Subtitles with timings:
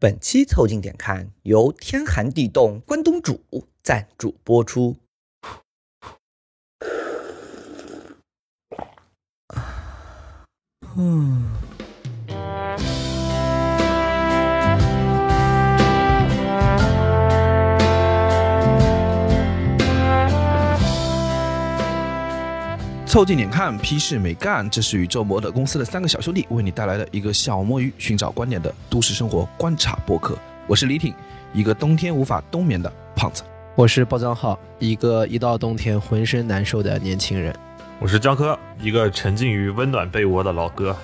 [0.00, 3.40] 本期凑近点看由天寒地冻关东煮
[3.82, 4.94] 赞助播出。
[23.18, 24.70] 凑近点看，屁事没干。
[24.70, 30.38] 这是宇宙模特公司的三个小兄弟为你带来的一个小摸鱼、寻找观点的都市生活观察播客。
[30.68, 31.12] 我是李挺，
[31.52, 33.42] 一个冬天无法冬眠的胖子。
[33.74, 37.52] 我是包江浩，一个一到冬天浑身难受的年轻人。
[37.98, 40.96] 我是江科，一个沉浸于温暖被窝的老哥。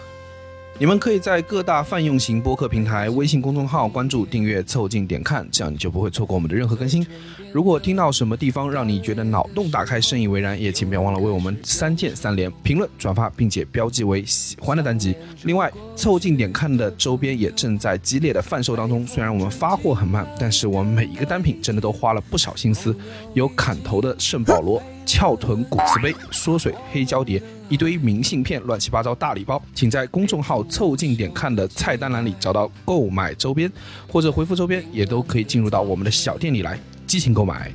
[0.77, 7.07] 你们可以在各大泛用型播客平台、微信公众号关注、订阅、凑近点看，这样你就不会错过我们的任何更新。
[7.53, 15.15] 如果听到什么地方让你觉得脑洞大开、深以为然，也请别忘了为我们三键三连、评论、转发，并且标记为喜欢的单集。
[15.45, 19.07] 另外，凑近点看的周边也正在激烈的贩售当中。
[19.07, 22.95] 虽然我们发货很慢，但是我们每一个单品真的都花了不少心思。
[23.33, 27.43] 有砍头的圣保罗、翘臀骨瓷杯、缩水黑胶碟。
[27.69, 33.73] 一堆明信片，乱七八糟大礼包，请在公众号“凑近点看”的菜单栏里找到购买周边，
[34.07, 37.73] 或者回复周边，也都可以进入到我们的小店里来激情购买。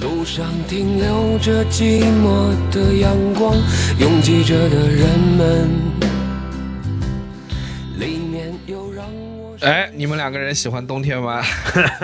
[0.00, 3.56] 路上停留着寂寞的阳光，
[3.98, 5.68] 拥挤着的人们，
[7.98, 8.29] 里面有让我……
[9.60, 11.42] 哎，你们两个人喜欢冬天吗？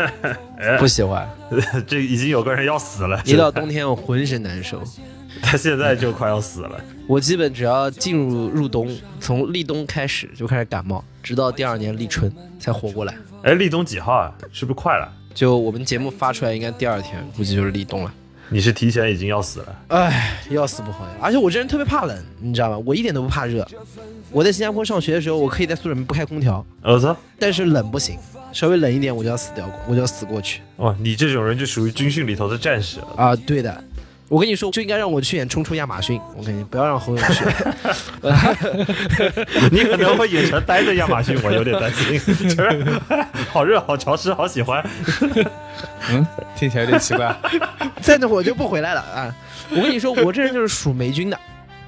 [0.78, 1.28] 不喜欢，
[1.86, 3.20] 这已经有个人要死了。
[3.24, 4.82] 一到冬天，我浑身难受。
[5.42, 6.80] 他现在就快要死了。
[7.06, 13.14] 我基本只要进入入冬，从立冬开始就开始感冒，直到第二年立春才活过来。
[13.42, 14.32] 哎，立冬几号啊？
[14.52, 15.10] 是不是快了？
[15.34, 18.12] 就我们节目发出来，应该第二天，估计就是立冬了。
[18.48, 19.82] 你是提前已经要死了？
[19.88, 21.10] 哎，要死不活呀！
[21.20, 22.78] 而且我这人特别怕冷，你知道吧？
[22.86, 23.66] 我一点都不怕热。
[24.30, 26.64] 我在新加坡上学的时候，我可以在宿舍里面不开空调。
[26.82, 27.14] 儿子！
[27.38, 28.18] 但是冷不行，
[28.52, 30.60] 稍微冷一点我就要死掉，我就要死过去。
[30.76, 33.34] 哇，你这种人就属于军训里头的战士啊！
[33.34, 33.84] 对的。
[34.28, 36.18] 我跟你说，就应该让我去演《冲出亚马逊》。
[36.36, 37.44] 我跟你不要让侯勇去，
[39.70, 42.20] 你可能会演成待在亚马逊，我有点担心。
[43.52, 44.84] 好热，好潮湿，好喜欢。
[46.10, 46.26] 嗯，
[46.56, 47.34] 听起来有点奇怪。
[48.00, 49.34] 在那我就不回来了啊！
[49.70, 51.38] 我跟你说，我这人就是属霉菌的。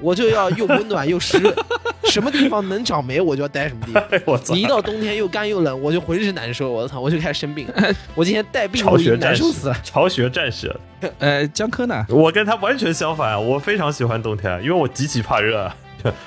[0.01, 1.55] 我就要又温暖又湿润，
[2.11, 4.41] 什么地方能长霉我就要待什么地方。
[4.55, 6.71] 你一到冬天又干又冷，我就浑身难受。
[6.71, 7.67] 我操，我就开始生病。
[8.15, 9.77] 我今天带病，巢穴难受死了。
[9.83, 10.75] 巢穴战士，
[11.19, 12.05] 呃，江科呢？
[12.09, 15.71] 我跟他完全相反，我非常喜欢冬天，因为我极其怕热。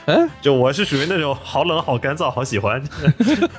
[0.06, 2.84] 哎， 就我是属于那种好冷、好干燥、好喜欢，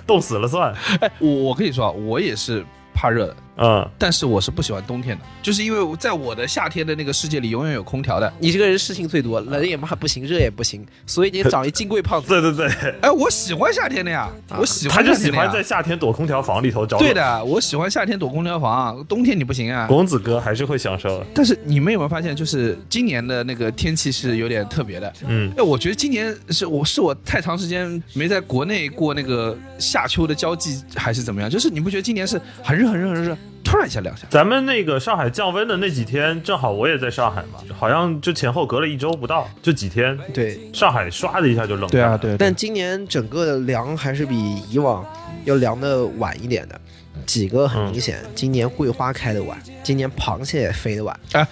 [0.07, 0.75] 冻死了算。
[1.01, 2.63] 哎，我我跟你说，我也是
[2.93, 3.37] 怕热的。
[3.57, 8.33] 嗯，但是我是不喜欢冬天的，就是因为在我的夏天的那个世界里，永远有空调的。
[8.39, 12.29] 你这个人事情最多，冷也不行，热也不行，所以你长一金贵胖子。
[12.29, 14.97] 对对对，哎，我喜欢夏天的呀，我喜欢。
[14.97, 16.99] 他就喜欢在夏天躲空调房里头找。
[16.99, 19.87] 对的，我喜欢夏天躲空调房，冬天你不行啊。
[19.87, 21.23] 公子哥还是会享受。
[21.35, 25.13] 但是你们有没有发现，就是今年的那个天气是有点特别的。
[25.27, 31.51] 嗯，哎，我觉得今年是我是我太长时间没在国内过那个夏秋的交际，还是怎么样？
[31.51, 33.37] 就是你不觉得今年是很热很热很热？
[33.65, 40.19] 突然一下凉下，咱们那个上海降温的那几天，正好我也在上海嘛，好像就前后隔了一周不到，就几天。
[40.35, 41.89] 对，上海唰的一下就冷。
[41.89, 42.37] 对啊，对。
[42.37, 45.03] 但今年整个的凉还是比以往
[45.45, 46.79] 要凉的晚一点的，
[47.25, 48.19] 几个很明显。
[48.35, 51.19] 今年桂花开的晚，今年螃蟹飞的晚。
[51.33, 51.47] 哎，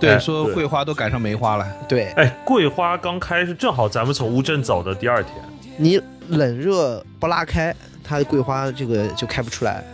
[0.00, 1.66] 对，说桂花都赶上梅花了。
[1.88, 5.34] 对，哎，桂花刚开是正好咱们从乌镇走的第二天。
[5.76, 7.72] 你冷热不拉开，
[8.02, 9.84] 它的桂花这个就开不出来。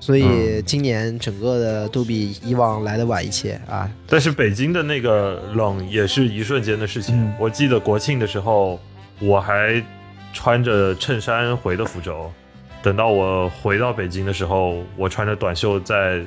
[0.00, 3.90] 所以今年整个的都比以往来的晚一些啊。
[4.06, 7.32] 但是北京的那个冷也是一瞬间的事情。
[7.38, 8.80] 我记得国庆的时候，
[9.20, 9.82] 我还
[10.32, 12.30] 穿着衬衫回的福州，
[12.82, 16.24] 等到我回到北京的时候，我穿着短袖在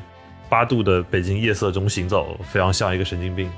[0.49, 3.49] 八度的北京夜色中行走，非常像一个神经病。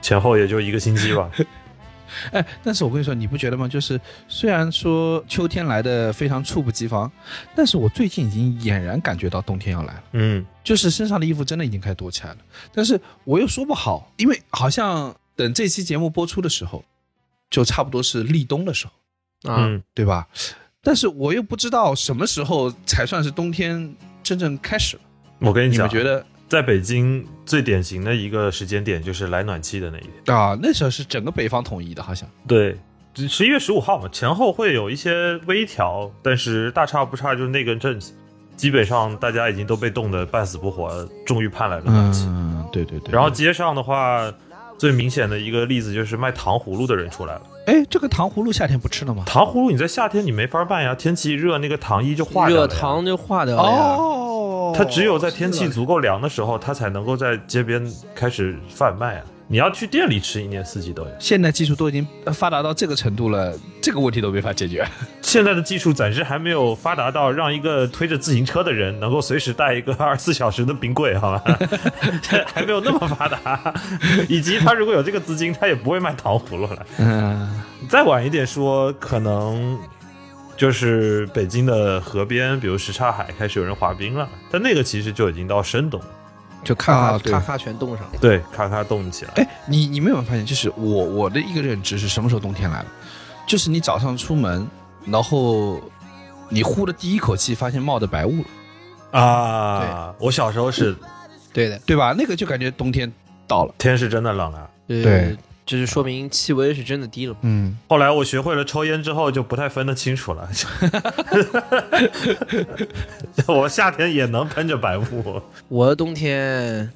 [0.00, 1.30] 前后也就一个星期吧。
[2.32, 3.68] 哎，但是我跟你说，你不觉得吗？
[3.68, 7.10] 就是虽然说秋天来的非常猝不及防，
[7.54, 10.04] 但是我最近已经俨然感觉到冬天要来了。
[10.12, 12.38] 嗯，就是身上的衣服真的已经开始多起来了。
[12.72, 16.84] 但是我又说不好，因为好像等这期节目播出的时候，
[17.50, 18.86] 就差不多是立冬的时
[19.42, 20.26] 候，啊，对吧？
[20.82, 25.02] 但是我又不知道什么时候才算是冬天真正开始了。
[25.40, 26.24] 我跟你讲，你们觉得？
[26.50, 32.76] 在北京最典型的一个时间点就是来暖气的那一天啊，那时候是整个北方统一的，好像对，
[33.14, 38.12] 十一月十五号嘛，前后会有一些微调，但是大差不差，就是那根阵子，
[38.56, 42.24] 基本上大家已经都被冻得半死不活，终于盼来了暖气。
[42.26, 43.12] 嗯，对对对。
[43.12, 44.28] 然后街上的话，
[44.76, 47.42] 最明显的一个例子就是卖糖葫芦的人出来了。
[47.68, 49.22] 哎，这个糖葫芦夏天不吃了吗？
[49.24, 52.62] 糖葫芦你在夏天你没法办呀，天气一热，那个糖衣就化掉了。
[52.62, 53.96] 热糖就化掉了呀。
[54.60, 57.82] 哦，它只有在天气足够凉的时候，它才能够在街边
[58.14, 59.24] 开始贩卖啊。
[59.48, 61.10] 你要去店里吃，一年四季都有。
[61.18, 63.52] 现在技术都已经发达到这个程度了，
[63.82, 64.86] 这个问题都没法解决。
[65.22, 71.42] 现在的技术暂时还没有发达到让一个推着自行车的人能够随时带一个 二十四小时的冰柜，好吧？
[72.54, 73.74] 还没有那么发达。
[74.28, 76.86] 以及他如果有这个资金，他也不会卖糖葫芦了。
[76.98, 79.76] 嗯，再晚一点说，可能
[80.60, 85.98] 就是北京的河边，比如什刹海开始有人滑冰了，但那个其实就已经到深冬，
[86.62, 88.18] 就咔咔咔咔全冻上了。
[88.20, 89.30] 对，咔咔冻起来。
[89.36, 92.86] 哎，你你没有发现，就是我我的一个认知是什么时候冬天来了？
[93.46, 94.68] 就是你早上出门，
[95.06, 95.80] 然后
[96.50, 98.42] 你呼的第一口气，发现冒着白雾
[99.12, 100.94] 了，啊，我小时候是
[101.54, 102.14] 对的，对吧？
[102.14, 103.10] 那个就感觉冬天
[103.46, 103.74] 到了。
[103.78, 104.68] 天是真的冷啊。
[104.86, 105.34] 对，
[105.70, 107.36] 就是说明气温是真的低了。
[107.42, 110.50] 嗯，后来我学会了抽烟之后，就不太分得清楚了。
[113.46, 116.90] 我夏天也能喷着白雾，我的冬天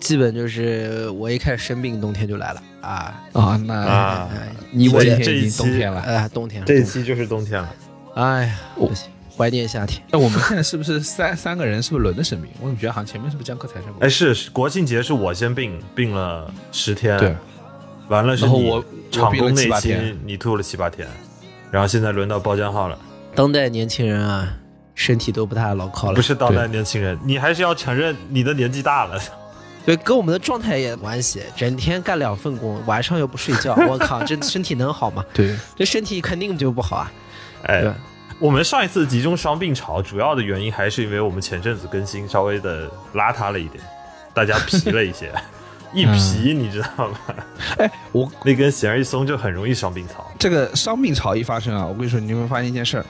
[0.00, 3.22] 基本就是我一开始生病，冬天就来了啊。
[3.34, 4.26] 啊，那
[4.70, 6.00] 你我这一期冬天了。
[6.00, 7.74] 哎，冬天了，这一期就是冬天了。
[8.14, 10.02] 哎呀，我不行，怀念夏天。
[10.10, 12.50] 那我们现在是不是三三个人是不是轮着生病？
[12.58, 13.96] 我怎么觉得好像前面是不是江科才生病？
[14.00, 17.36] 哎，是是国庆节是我先病，病了十天，对，
[18.08, 21.08] 完了是你然后我场工那七天期你吐了七八天，
[21.70, 22.98] 然后现在轮到包浆号了。
[23.34, 24.48] 当代年轻人啊，
[24.94, 26.22] 身体都不太牢靠了不。
[26.22, 29.20] 是当代年轻人，你还是要承认你的年纪大了。
[29.86, 31.42] 对，跟我们的状态也有关系。
[31.54, 35.24] 整天干两份工，晚上又不睡觉，我靠，这身体能好吗？
[35.34, 37.12] 对，这身体肯定就不好啊。
[37.64, 37.84] 哎，
[38.38, 43.82] 我们上一次集中伤病潮，主要的原因还是因为我们前阵子更新稍微的邋遢了一点，
[44.32, 45.30] 大家皮了一些，
[45.94, 47.18] 一皮你知道吗？
[47.78, 50.26] 哎，我那根弦一松就很容易伤病潮。
[50.38, 53.06] 这个伤病潮一发生啊，我跟你说，你有没有发现一件事儿，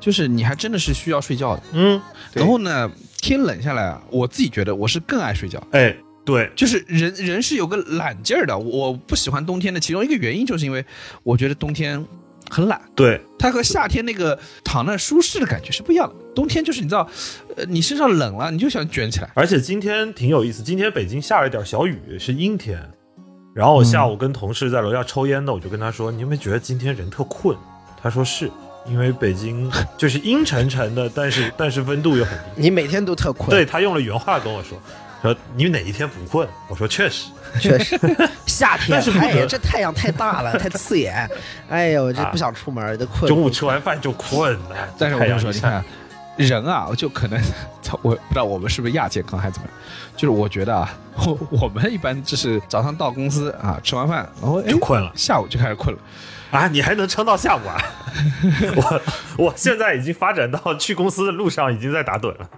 [0.00, 1.62] 就是你还真的是需要睡觉的。
[1.72, 2.00] 嗯，
[2.32, 2.90] 然后呢，
[3.20, 5.64] 天冷下来啊，我自己觉得我是更爱睡觉。
[5.70, 10.84] 哎，对，就是人人是有个懒劲儿的，我不喜欢冬天的其中一个原因，就是因为
[11.22, 12.04] 我觉得冬天
[12.50, 16.14] 很懒，对，它和夏天那个躺那舒适的感觉是不一样的。
[16.36, 17.08] 冬天就是你知道，
[17.56, 19.30] 呃，你身上冷了，你就想卷起来。
[19.34, 22.78] 而且今天挺有意思，今天北京下了一点小雨，是阴天。
[23.54, 27.56] 然后我下午跟同事在楼下抽烟呢，我就跟他说：“你有没有觉得今天人特困？”
[28.02, 28.50] 他说：“是
[28.86, 32.44] 因为北京就是阴沉沉的，但是 但是温度又很低。
[32.56, 34.78] 你每天都特”困，对，他用了原话跟我说
[35.22, 37.30] ：“说你哪一天不困？”我说：“确实。
[37.58, 37.98] 确实，
[38.44, 41.26] 夏天但是哎呀，这太阳太大了，太刺眼。
[41.70, 43.26] 哎呦，我这啊不想出门，都困。
[43.26, 44.76] 中午吃完饭就困了。
[44.98, 45.82] 但是我跟你说，你看，
[46.36, 47.40] 人啊，就可能，
[48.02, 49.76] 我不知道我们是不是亚健康还是怎么样，
[50.16, 56.00] 就是我觉得啊，我 我们一般就是早上到公司啊，吃完饭，然后哎就困了下午就开始困了。
[56.52, 57.76] 啊，你还能撑到下午啊？
[58.76, 59.02] 我
[59.36, 62.48] 我现在已经发展到去公司的路上已经在打盹了。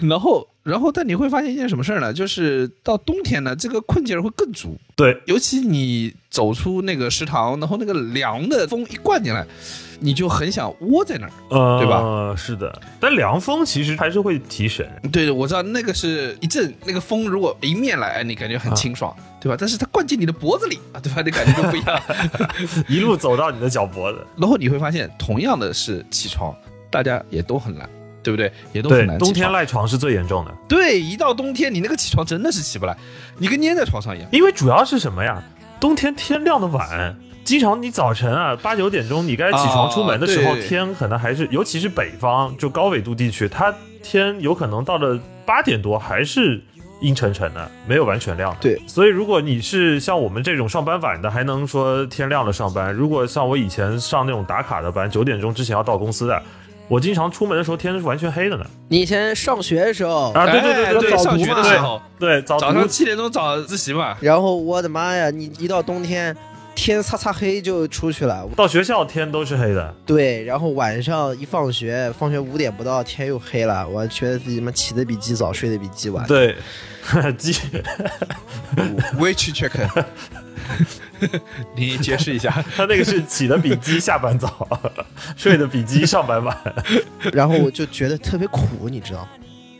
[0.00, 2.12] 然后，然后，但你会发现一件什么事儿呢？
[2.12, 4.78] 就是到冬天呢，这个困劲儿会更足。
[4.94, 9.44] 对，尤其你走出那个食堂，然后那个凉的风一灌进来，
[10.00, 11.32] 你就很想窝在那儿。
[11.50, 12.34] 呃，对吧？
[12.36, 14.88] 是的，但凉风其实还是会提神。
[15.12, 19.56] 对，我知道那个是一阵那个风，如果迎面来，你感觉很清爽，对吧？
[19.58, 21.22] 但是它灌进你的脖子里啊，对吧？
[21.24, 22.00] 那感觉就不一样。
[22.88, 24.24] 一路走到你的脚脖子。
[24.36, 26.54] 然后你会发现，同样的是起床，
[26.90, 27.88] 大家也都很懒，
[28.22, 28.52] 对不对？
[28.72, 29.18] 也都很对，难。
[29.18, 32.96] 冬天，赖床是最严重的，对，一到冬天，你那个起床真的是起不来，
[33.38, 34.28] 你跟粘在床上一样。
[34.32, 35.42] 因为主要是什么呀？
[35.80, 37.16] 冬天天亮的晚，
[37.48, 46.62] 经常你早晨啊八九点钟你该起床出门的时候，天可能还是，尤其是北方就高纬度地区，它天有可能到了八点多还是。
[47.00, 48.56] 阴沉沉的，没有完全亮的。
[48.60, 56.42] 对，所以如果你是像我们这种上班晚的，还能说天亮了上班；如果像我以前上那种打卡的班，九点钟之前要到公司的，
[56.88, 58.66] 我经常出门的时候天是完全黑的呢。
[58.88, 64.16] 你以前上学的时候，啊，对对对对对，早读上学的嘛时候，对早早上七点钟早自习嘛。
[64.20, 66.36] 然后我的妈呀，你一到冬天，
[66.80, 68.48] 天擦擦黑就出去了。
[68.54, 69.92] 到学校天都是黑的。
[70.06, 76.24] 对，然后晚上一放学，放学五点不到，天又黑了，我觉得自己妈起的比鸡早，睡的比鸡晚。
[76.28, 76.54] 对，
[77.36, 77.52] 鸡
[79.18, 80.06] Which check？
[81.74, 82.64] 你解释一下。
[82.76, 84.68] 他那个是起的比鸡下班早，
[85.36, 86.56] 睡的比鸡上班晚。
[87.32, 89.28] 然后我就觉得特别苦，你知道吗？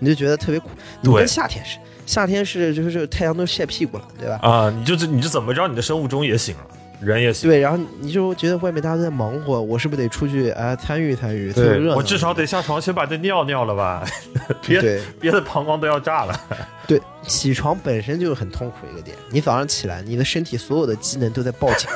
[0.00, 0.70] 你就觉得特别苦。
[1.00, 4.38] 你跟夏天是，夏天是就是太阳都晒屁股了，对吧？
[4.42, 6.66] 啊，你就你就怎么着，你的生物钟也醒了，
[7.00, 7.54] 人也醒了。
[7.54, 11.96] 对，然后你就觉得外面大家都在忙活，我是不是得出去啊参与参与，凑个热闹？
[11.96, 14.04] 我至少得下床先把这尿尿了吧，
[14.66, 16.40] 别对别的膀胱都要炸了。
[16.88, 19.14] 对，起床本身就是很痛苦一个点。
[19.30, 21.86] 你早上起来，你的身体所有的机能都在报警，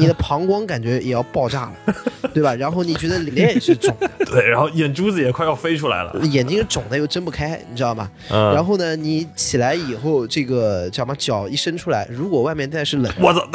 [0.00, 1.94] 你的膀胱感觉也要爆炸了，
[2.34, 2.52] 对吧？
[2.56, 8.10] 然后你觉得脸也是肿的，对，然后眼珠子也快要飞出来了，眼睛肿的又睁不开，你知道吗？
[8.28, 11.14] 嗯，然后呢，你起来以后，这个叫什么？
[11.16, 13.48] 脚一伸出来，如果外面再是冷，我操！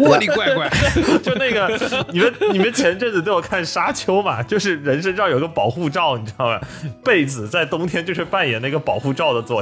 [0.00, 0.68] 我的乖乖，
[1.22, 1.68] 就那个，
[2.10, 4.42] 你们你们前阵子都有看《沙丘》嘛？
[4.42, 6.58] 就是人身上有个保护罩，你知道吗？
[7.04, 9.57] 被子在冬天就是扮演那个保护罩的作用，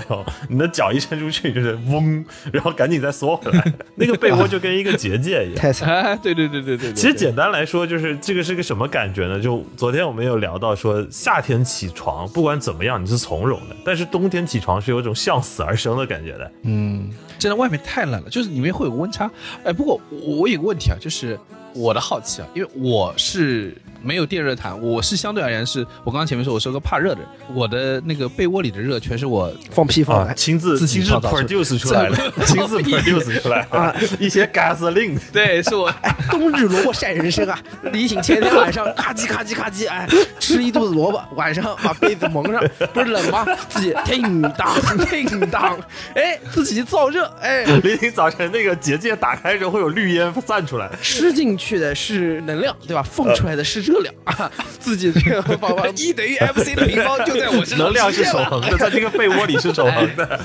[0.48, 5.56] 你的脚一伸出去就是嗡，然后赶紧再缩回来， 那个被窝就跟一个结界一样。
[5.56, 5.88] 太惨！
[5.88, 6.92] 哎，对对对对对。
[6.92, 9.40] 其实简单来说，就是这个是个什么感觉呢？
[9.40, 16.52] 就昨天我们有聊到说，夏天起床不管怎么样你是从容的，但是冬天起床是有种向死而生的感觉的。
[16.62, 17.10] 嗯。
[17.38, 19.30] 真的外面太冷了，就是里面会有个温差。
[19.62, 21.38] 哎，不过我有个问题啊，就是
[21.74, 23.76] 我的好奇啊，因为我是。
[24.02, 30.26] 没有电热毯，我是相对而言是，我刚刚前面说我是个怕热的人，我的那个被窝里的热全是我放屁放。
[30.26, 35.92] 的，亲自自己创造 produce 出来的， 亲自 produce 出来啊，一些 gasoline，对，是我。
[36.30, 37.58] 冬日萝卜晒人参啊，
[37.92, 40.08] 李醒前天晚上咔叽咔叽咔叽，哎，
[40.40, 42.62] 吃一肚子萝卜，晚上把被子蒙上，
[42.92, 43.46] 不是冷吗？
[43.68, 44.74] 自己叮当
[45.06, 45.78] 叮当，
[46.14, 53.02] 哎，自己造热，哎，李醒早晨那个结界打开时候会有绿烟散出来，吃进去的是能量，对吧？
[53.02, 53.96] 放出来的是热。
[53.96, 60.38] 热量啊， 自己这个 方法，E 等于 MC 的平方就在我身上，能量是守恒的，在这个被窝里是守恒的。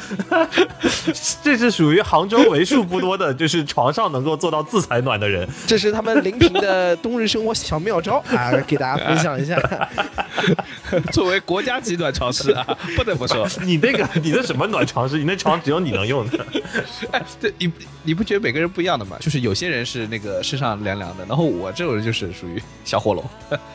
[1.43, 5.45] 这是属于杭州为数不多的，就是床上能够做到自采暖的人。
[5.67, 9.59] 这是他们临平的冬日生活小妙招啊，给大家分享一下。
[11.11, 15.17] 作为国家级暖床师啊，不得不说，你那个你的什么暖床师？
[15.17, 16.45] 你那床只有你能用的。
[17.11, 17.69] 哎，这你
[18.03, 19.17] 你不觉得每个人不一样的吗？
[19.19, 23.21] 就是有些人是那个身上凉凉的，然后我这种人就是属于小火龙。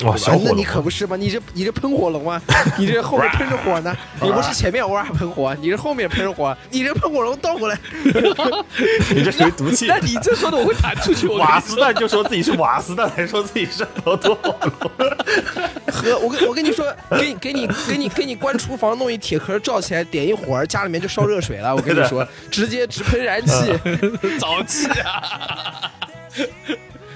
[0.04, 0.56] 哇，小火龙！
[0.56, 1.16] 你可不是吗？
[1.16, 2.40] 你这你这喷火龙啊！
[2.78, 3.94] 你这后面喷着火呢？
[4.22, 6.56] 你不是前面偶尔喷火，你是后面喷着火。
[6.70, 7.78] 你这喷火龙倒过来，
[9.14, 9.86] 你这属于毒气。
[9.86, 11.26] 那你这说的我会弹出去。
[11.28, 14.36] 瓦斯弹就说自己是瓦斯弹，还说自己是火龙。
[15.92, 21.74] 和我跟我跟你说，给你给你给你给你关厨房，弄一铁壳罩起来，点一火，家里面就烧热水了。
[21.76, 23.52] 我跟你说，直接直喷燃气，
[24.38, 25.92] 沼气啊！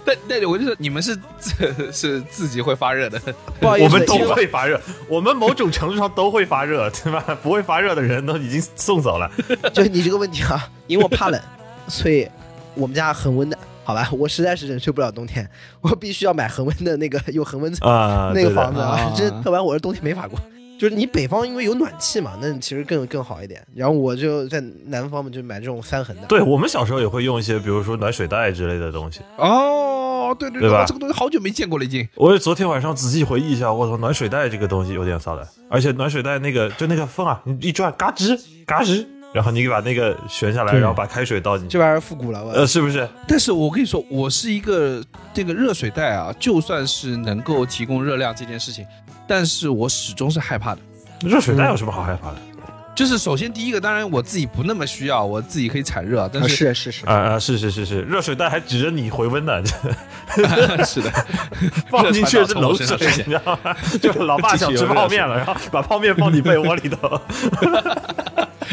[0.04, 1.19] 那那我就说，你们是
[1.92, 3.21] 是自己会发热的，
[3.61, 7.23] 不好意思，我们都会发热，我们某种程度上都会发热，对吧？
[7.42, 9.30] 不会发热的人都已经送走了。
[9.73, 11.40] 就你这个问题啊，因为我怕冷，
[11.88, 12.28] 所以
[12.75, 14.09] 我们家恒温的，好吧？
[14.12, 15.49] 我实在是忍受不了冬天，
[15.80, 20.38] 我必须要买恒温的那个有恒温层啊那个房子啊，这要不然我是冬天没法过。
[20.80, 23.62] 就是你北方因为有暖气嘛，那其实更更好一点。
[23.75, 26.22] 然后我就在南方嘛，就买这种三恒的。
[26.26, 29.20] 对我们小时候也会用一些，比如说暖水袋之类的东西。
[29.37, 30.87] 哦，对对对吧？
[30.87, 32.08] 这个东西好久没见过了，已经。
[32.14, 43.06] 我昨天晚上仔细回忆一下，我操，暖水袋这个东西有点骚的，而且暖水袋那个就那个风啊，你一转，嘎吱嘎吱，然后你把那个旋下来，然后把开水倒进去，这玩意儿复古了，呃，是不是？
[43.28, 48.87] 但是我跟你说，我是一个这个热水袋啊，就算是能够提供热量这件事情，
[49.30, 50.80] 但是我始终是害怕的。
[51.22, 52.37] 热水袋有什么好害怕的？
[52.96, 59.62] 就是首先第一个，当然我自己不那么需要，我自己可以产热，但是是是是啊啊是是是是，热水袋还指着你回温呢，
[60.84, 61.10] 是的，
[61.88, 62.84] 放进去是冷水，
[63.18, 63.76] 你知道吗？
[64.02, 67.20] 就老爸想吃泡面了，然后把泡面放你被窝里头。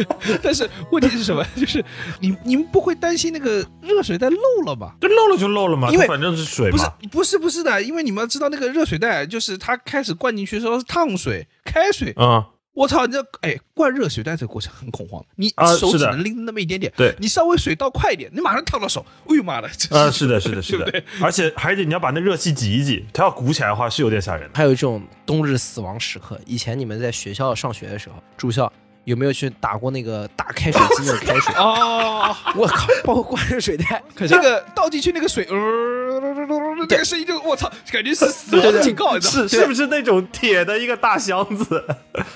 [0.44, 1.46] 但是问题是什么？
[1.56, 1.84] 就是
[2.20, 4.96] 你你们不会担心那个热水袋漏了吧？
[5.00, 6.78] 对，漏了就漏了嘛，因为反正是水嘛。
[6.78, 12.14] 不是不是不是的，因为你们要知道那个热水袋，就是它开始灌进去的时候是烫水、开水。
[12.18, 15.50] 嗯，我操，你这哎灌热水袋这个过程很恐慌，你
[15.80, 16.92] 手只能拎那么一点点。
[16.96, 19.06] 对，你稍微水倒快一点，你马上烫到手。
[19.28, 19.68] 哎呦妈的！
[19.90, 20.86] 啊，是的，是的，是的。
[20.92, 24.50] 对，而且还得你要把那热气挤一挤，它要鼓起来的话是有点吓人。
[24.54, 28.72] 还有这种冬日死亡时刻，以前你们在学校上学的时候住校。
[29.08, 31.56] 有没有去打过那个大开水机的开水？
[31.56, 32.88] 哦，我靠！
[33.06, 41.82] 包括灌热水袋，这个倒进去那个水，呃，这个声音就我操，感觉是死亡警告，是是不是那种铁的一个大箱子？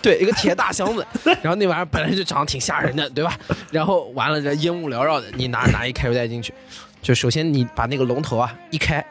[0.01, 1.05] 对，一个铁大箱子。
[1.41, 3.37] 然后那玩意儿本来就长得挺吓人的，对吧？
[3.69, 6.53] 然后完了这烟雾缭绕的，你拿拿一开水袋进去，
[7.01, 9.05] 就首先你把那个龙头啊一开。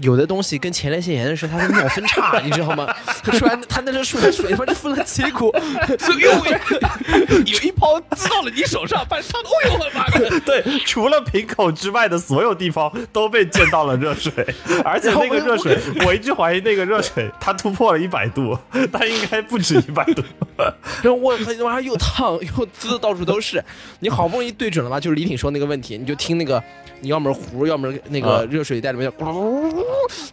[0.00, 2.86] 有的东西跟前列腺炎的时候，它是尿分叉， 你知道吗？
[3.22, 5.54] 它突然，它那个水水他妈就分了几股，
[6.18, 6.30] 有
[7.44, 10.40] 有一泡滋到了你手上，把烫的，哎呦我的妈！
[10.40, 14.32] 对，除了瓶口之外的所有地方都被溅到了热水，
[14.84, 18.56] 而且那个热水，我一直怀疑那个热水它突破了一百度，
[18.92, 20.22] 它应该不止一百度。
[21.02, 23.62] 然后我他妈又烫又滋，到处都是。
[24.00, 26.62] 你好不容易对准了吧，就是李挺说那个问题，你就听那个，
[27.00, 29.10] 你要么壶，要么那个热水袋里面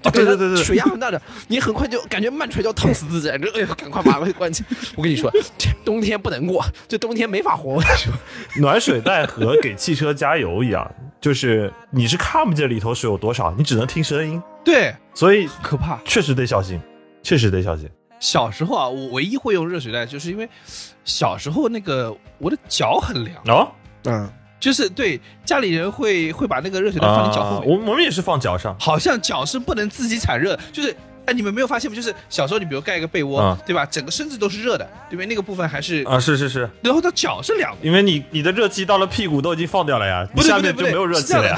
[0.01, 4.63] 就对对对对水压很大的，你很快就感觉慢锤就要烫死自己，这哎呀，赶快把它关起。
[4.95, 7.71] 我跟你说，这冬天不能过，这冬天没法活。
[7.71, 8.13] 我跟你说，
[8.61, 15.99] 暖水袋和给汽车加油一样，就是你是看不见里头水有多少，你只能听声音，对，所以可怕。
[16.05, 16.79] 确实得小心，
[17.23, 17.89] 确实得小心。
[18.19, 20.49] 小时候啊，我唯一会用热水袋，就是因为
[21.05, 23.71] 小时候那个我的脚很凉，哦，
[24.05, 24.27] 嗯，
[24.59, 30.95] 就是对家里人会会把那个热水袋放你脚后啊，我我们也是放脚上，好像脚是不能自己产热，就是。
[31.27, 31.95] 哎，你们没有发现吗？
[31.95, 33.85] 就是小时候，你比如盖一个被窝，啊对吧？
[33.85, 35.25] 整个身子都是热的，对不对？
[35.25, 37.77] 那个部分还是，啊，是是是，然后到脚是凉的。
[37.85, 41.57] 因为你你的热气到了屁股都已经放掉了呀，不对你下面不对就没有热气了呀，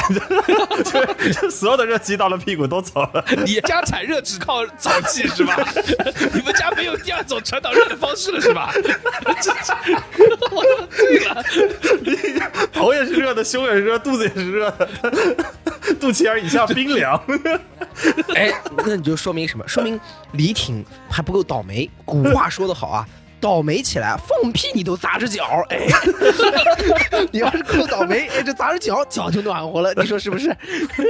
[0.83, 3.23] 就 就所有的热气到了屁股都走了。
[3.45, 5.55] 你家产热只靠早气是吧？
[6.33, 8.73] 你们家没有第二种传导热的方式了是吧？
[9.39, 9.73] 这这，
[10.51, 11.43] 我他妈醉了！
[12.73, 14.89] 头也是热的，胸也是热，肚子也是热的，
[15.99, 17.21] 肚脐眼以下冰凉。
[18.33, 18.51] 哎，
[18.85, 19.67] 那你就说明什么？
[19.67, 19.99] 说明
[20.31, 21.89] 李挺还不够倒霉。
[22.05, 23.07] 古话说得好啊，
[23.39, 25.87] 倒霉起来放屁你都砸着脚，哎，
[27.31, 30.55] 你要是够倒霉，哎，这砸着脚，脚就暖和了，你说是不是？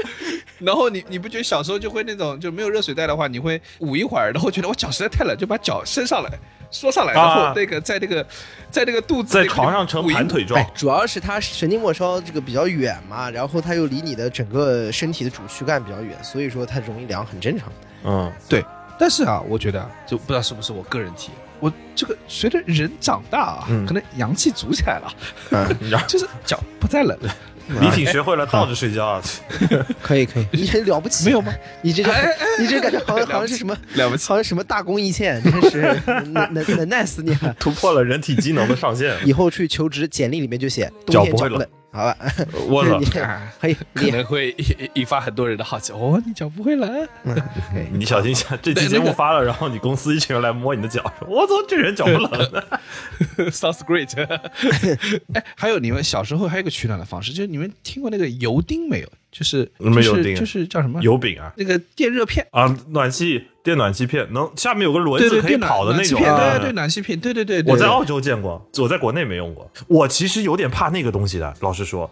[0.60, 6.30] 然后你你不觉得小时候就会那种就没有热水袋的话，你会捂一会儿，然后觉得我脚实在太冷，就把脚伸上来。
[6.72, 8.24] 缩上来，然后那个在那个
[8.70, 17.72] 在那个肚子在床上成盘腿状哎，，主要是它神经末梢这个比较远嘛，然后它又离你的整个身体的主躯干比较远，所以说它容易凉，很正常。
[18.04, 18.64] 嗯，对
[19.00, 23.86] 但是啊，我觉得啊，就不知道是不是我个人体验，我这个随着人长大啊，嗯。
[23.86, 25.14] 可能阳气足起来了，
[25.52, 25.68] 嗯，
[26.08, 27.36] 就是脚不再冷了。
[27.82, 29.22] 李挺学会了倒着睡觉啊，
[30.02, 31.54] 可 以可以，你很了不起，没有吗？
[31.84, 34.28] 你这个哎你这感觉好像好像是什么了不起。
[34.28, 36.02] 好像什么大功一件，真是
[36.32, 37.56] 能能能耐死你了。
[37.60, 39.16] 突破了人体机能的上限。
[39.24, 41.50] 以后去求职，简历里面就写冬脚不会冷。
[41.50, 42.16] 天脚不冷，好吧？
[42.68, 43.00] 我操
[43.60, 45.92] 可以，可能会引引发很多人的好奇。
[45.92, 47.08] 哦，你脚不会冷？
[47.92, 52.64] 你小心一下， 这期节目发了，然后你公司一群人来摸你的脚，我操，这人脚不冷。
[53.50, 54.10] Sounds great。
[55.34, 59.10] 哎，还有你们小时候还有一个取暖的方式，就是你们听过那个油钉没有？
[59.32, 62.46] 就是就是什么油钉啊就是叫什么油饼啊那个电热片。
[62.52, 66.20] 啊，暖气电暖气片能下面有个轮对对，子可以跑的那种。
[66.20, 67.58] 暖气片啊对对，暖气片，对对对。
[67.58, 69.70] 对对我在澳洲见过，我在国内没用过。
[69.88, 72.10] 我其实有点怕那个东西的，老实说，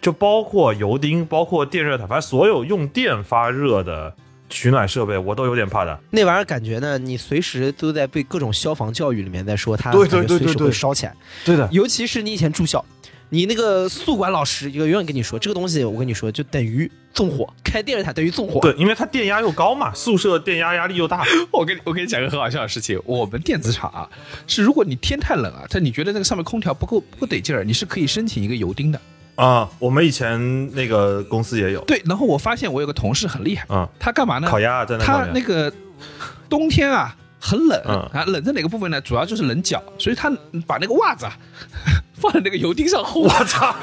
[0.00, 4.14] 就包括油钉，包括电热毯，反正所有用电发热的
[4.48, 5.98] 取暖设备，我都有点怕的。
[6.10, 11.16] 那玩意儿感觉呢，你随时都在被各种消防教育里面在说它，对对对对烧起来。
[11.44, 12.84] 对的，尤其是你以前住校，
[13.28, 18.60] 你那个宿管老师永远跟你说，这个东西我跟你说就等于纵火，开电热毯等于纵火。
[18.60, 21.24] 对，因为它电压又高嘛，宿舍电压压力又大。
[21.50, 24.08] 我跟你我跟你讲个很好笑的事情，我们电子厂啊，
[24.46, 29.00] 是如果你天太冷啊，但你觉得那个上面空调不够不够得劲儿，你是可以申请一个油钉的。
[29.34, 34.48] 啊，我们以前那个公司也有，对，然后我发现我有个同事很厉害，嗯，他干嘛呢？
[34.48, 35.34] 烤鸭在那他上面。
[35.34, 35.70] 那个
[36.48, 38.98] 冬天啊很冷、嗯啊，冷在哪个部分呢？
[39.00, 40.30] 主要就是冷脚，所以他
[40.66, 41.36] 把那个袜子啊
[42.16, 43.20] 放在那个油汀上烘。
[43.20, 43.74] 我操！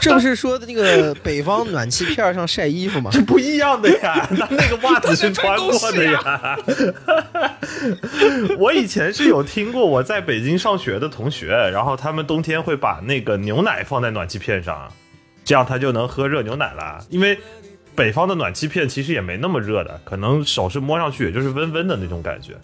[0.00, 3.10] 这不是说的那个北方暖气片上晒衣服吗？
[3.12, 6.56] 这不一样的呀，那 那个袜子是穿过的呀。
[8.58, 14.88] 我以前是有听过，我在北京上学的同学，然后他们冬天会把那个牛奶放在暖气片上，
[15.44, 17.04] 这样他就能喝热牛奶了。
[17.10, 17.36] 因为
[17.96, 22.54] 北方的暖气片其实也没那么热的，可能手是摸上去也就是温温的那种感觉。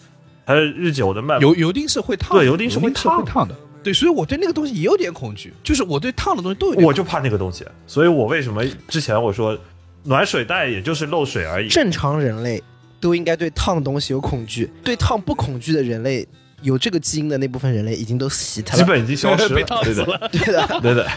[0.45, 3.55] 它日久的慢油油丁是会烫的，对油丁是会烫的烫的。
[3.83, 6.85] 对，所以我对那个东西也有点恐惧，就是我对烫的东西都有点。
[6.85, 9.57] 我就怕那个东西，所以我为什么之前我说
[10.03, 11.67] 暖水袋也就是漏水而已。
[11.67, 12.63] 正常人类
[13.01, 16.25] 都应该对烫的东西有恐惧，对烫不恐惧的人类，
[16.61, 18.81] 有这个基因的那部分人类已经都死它了。
[18.81, 20.29] 基本已经消失了， 被烫对的，死了。
[20.31, 21.07] 对的，对的，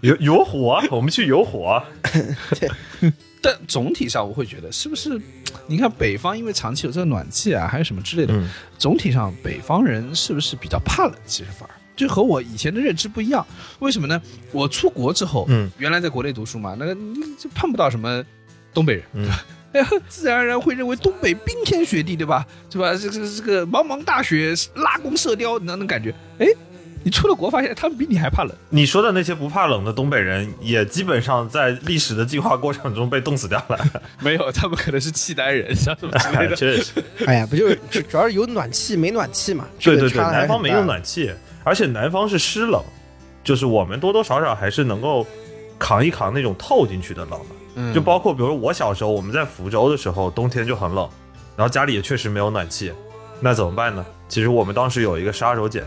[0.00, 1.82] 有有火，我们去有火。
[2.60, 2.70] 对
[3.42, 5.20] 但总体上我会觉得，是不是？
[5.66, 8.48] 你看北方因为长期有这个暖气啊，还有什么之类的，嗯
[8.78, 11.14] 总体上北方人是不是比较怕冷？
[11.26, 13.46] 其实反而就和我以前的认知不一样。
[13.78, 14.20] 为什么呢？
[14.52, 18.22] 我出国之后，嗯，原来在国内读书嘛，那个你就碰不到什么
[18.72, 19.28] 东北人， 嗯
[20.08, 22.46] 自然而然会认为东北冰天雪地，对吧？
[22.70, 22.94] 对吧？
[22.96, 26.14] 这个这个茫茫大雪，拉弓射雕，那种感觉。
[26.38, 26.46] 哎，
[27.04, 28.52] 你出了国发现他们比你还怕冷。
[28.70, 33.78] 你说的那些不怕冷的东北人，也基本上在历史的进化过程中被冻死掉了。
[34.20, 36.56] 没有，他们可能是契丹人，像什么之类的。
[36.56, 36.92] 确实，
[37.26, 39.66] 哎呀，不就是主主要是有暖气没暖气嘛？
[39.78, 41.30] 对对对，南方没有暖气，
[41.62, 42.82] 而且南方是湿冷，
[43.44, 45.26] 就是我们多多少少还是能够
[45.78, 47.46] 扛一扛那种透进去的冷的。
[47.76, 51.06] 嗯就包括比如我小时候，我们在福州的时候，冬天就很冷，
[51.54, 52.92] 然后家里也确实没有暖气，
[53.40, 54.06] 那怎么办呢？
[54.26, 55.82] 其实我们当时有一个杀手锏，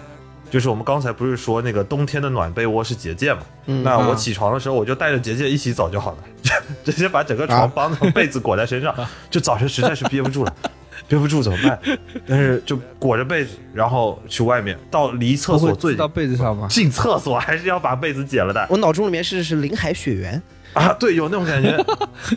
[0.50, 3.42] 就是我们刚才不是说那个冬天的暖被窝是结界嘛？
[3.66, 6.18] 嗯那我啊起床的时候我就带着结界一起走就好了，
[6.86, 8.96] 直接把整个床帮着被子裹在身上，
[9.30, 10.54] 就早晨实在是憋不住了。
[11.08, 11.80] 憋不住怎么办？
[12.28, 16.68] 但是就裹着被子，然后去外面，到离厕所最近到被子上吗？
[16.70, 20.42] 进厕所还是要把被子解了的我脑中里面是是林海雪原，
[20.74, 20.92] 啊！
[21.00, 21.78] 对，有那种感觉。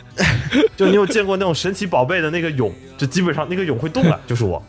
[0.77, 4.63] 就你有见过那种神奇宝贝的那个蛹，就基本上那个蛹会动了，就是我。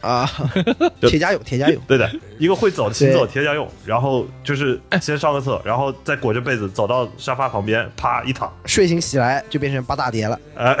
[0.00, 0.28] 啊，
[1.00, 8.52] 就铁甲勇，铁甲勇，对的，一个会走行走对铁甲勇，然后就是先上个厕，然后再裹着被子走到沙发旁边，啪一躺。
[8.64, 10.38] 睡醒起来就变成八大叠了。
[10.54, 10.76] 哎，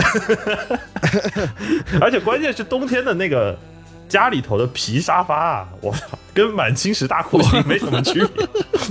[2.00, 3.58] 而且关键是冬天的那个
[4.08, 8.46] 家里头的皮沙发啊，我操，跟满清十大酷刑没什么区别。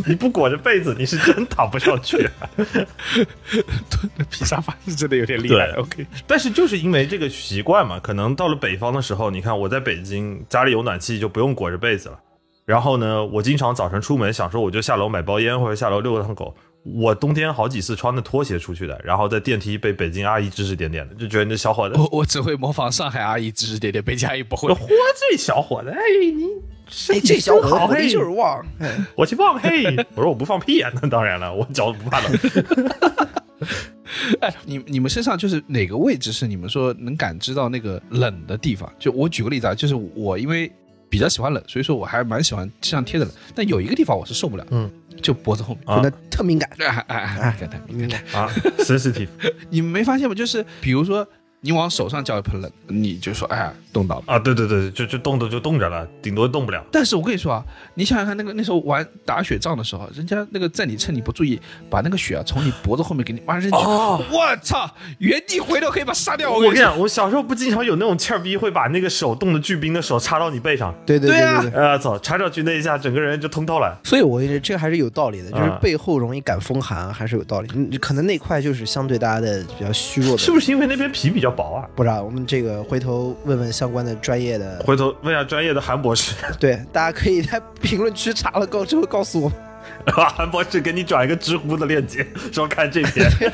[0.06, 2.30] 你不裹着被子，你是真躺不上去。
[4.30, 5.71] 皮沙发是真的有点厉对害。
[5.77, 12.19] OK，但是就是因为这个习惯嘛，可能到了北方的时候，你看我在北京家里有暖气，就不用裹着被子了。
[12.65, 16.56] 然后呢，我经常早晨出门，想说我就下楼买包烟或者下楼遛个趟狗。
[16.93, 24.71] 我冬天好几次穿着拖鞋出去的，然后在电梯被北京阿姨指指点点的，就觉得这小伙子，我我只会模仿上海阿姨指指点点，北京阿姨不会。
[24.73, 24.88] 嚯，
[25.30, 26.00] 这小伙子，哎，
[26.34, 26.45] 你
[27.13, 28.65] 哎，这小伙子就是旺。
[28.80, 29.67] 哎我去放屁！
[30.15, 32.32] 我说我不放屁啊，那当然了，我脚不怕冷。
[34.39, 38.91] 哎，你你们身上就是哪个位置是你们说能感知到那个冷的地方？
[38.97, 40.71] 就我举个例子啊，就是我因为
[41.10, 43.34] 比较喜欢冷，所以说我还蛮喜欢身上贴的冷。
[43.54, 44.89] 但有一个地方我是受不了，嗯，
[45.21, 45.84] 就脖子后面。
[45.88, 46.69] 真的特敏感。
[46.80, 48.21] 哎哎哎，敏感敏感。
[48.34, 48.49] 啊，
[48.80, 49.27] sensitive
[49.69, 50.36] 你们没发现吗？
[50.36, 51.27] 就是比如说
[51.67, 54.23] 你往手上浇一盆冷，你就说哎呀冻到了。
[54.25, 56.82] 啊，对对对，就就冻着就冻着了，顶多动不了。
[56.89, 57.62] 但是我跟你说啊，
[57.95, 66.49] 你想想看，那个那时候玩打雪仗的时候，人家那个在你趁你不注意，把那个雪啊从你脖子后面给你哇扔去，哦我操，原地回头可以把杀掉。
[66.49, 71.77] 我跟你讲，我小时候不经常有那种欠儿逼，会把那个手冻的巨冰的手插到你背上，对对对啊对对。
[71.77, 73.99] 呃，操，插上去那一下，整个人就通透了。
[74.06, 77.69] 所以我觉得这个还是有道理的，就是啊背后容易感风寒，还是有道理。
[77.73, 81.89] 你可能那块就是相对大家的比较虚弱的，是不是因为那边皮比较薄啊？
[81.96, 89.58] 不知道，我们这个回头问问相关的专业的，回头问下专业的韩博士， 对，大家可以在评论区查了告之后告诉我们。
[90.15, 93.52] 韩博士给你转一个知乎的链接，说看这篇。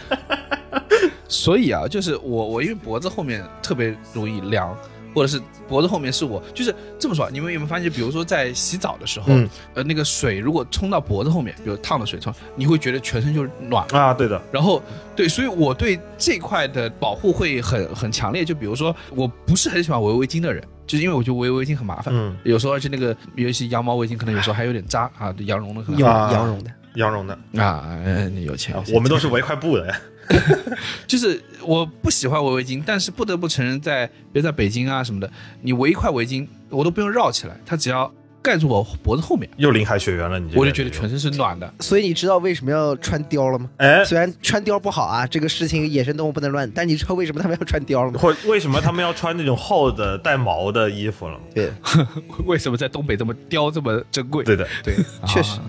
[1.28, 4.78] 所以啊，就是我我因为脖子后面特别容易凉。
[5.14, 7.30] 或者是脖子后面是我，就是这么说。
[7.32, 14.82] 你们有没有发现，比如说在洗澡的时候，嗯呃，那个水如果冲到脖子后面，比如烫的水冲，你会觉得全身就是暖啊，对的，然后
[15.16, 18.44] 对，所以我对这块的保护会很很强烈。
[18.44, 28.76] 就比如说，我不是很喜欢围围巾的人，就是因为我觉得围围巾很麻烦，嗯，有时候而且那个尤其羊毛围巾可能有时候还有点扎啊，羊绒的可能有啊羊绒的，羊绒的，啊，呃你有钱。
[28.94, 29.94] 我们都是围块布的。
[31.08, 35.30] 就是我不喜欢围围巾，但是不得不承认在，比如在北京啊什么的，
[35.62, 41.74] 你围一块围巾，我都不用绕起来，它只要盖住我脖子后面，又林海雪原了，你这我就觉得全身是暖的。
[41.80, 43.70] 所以你知道为什么要穿貂了吗？
[43.78, 48.20] 哎，虽然穿貂不好啊，这个事情野生动物不能乱，但你知道为什么他们要穿貂了吗？
[48.20, 51.44] 或 为什么他们要穿那种厚的带毛的衣服了吗？
[51.56, 51.72] 对，
[52.46, 54.44] 为什么在东北这么貂这么珍贵？
[54.44, 55.60] 对的，对，确实。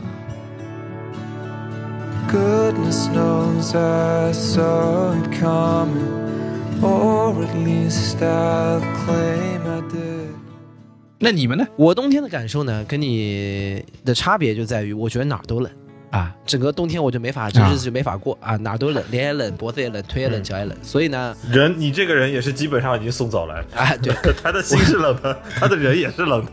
[2.30, 10.34] Goodness knows I saw it coming, or at least I'll claim I did.
[11.20, 11.66] 那你们呢？
[11.76, 15.70] 我冬天的感受呢，跟你的差别就在于，我觉得哪儿都冷
[16.14, 23.54] 啊，整个冬天我就没法，这日子就没法过啊，哪都冷，脸也冷，脖子也冷，腿也冷，脚也冷，所以呢，人你这个人也是基本上已经送走了。
[23.74, 26.46] 啊，对， 他的心是冷的， 他的人也是冷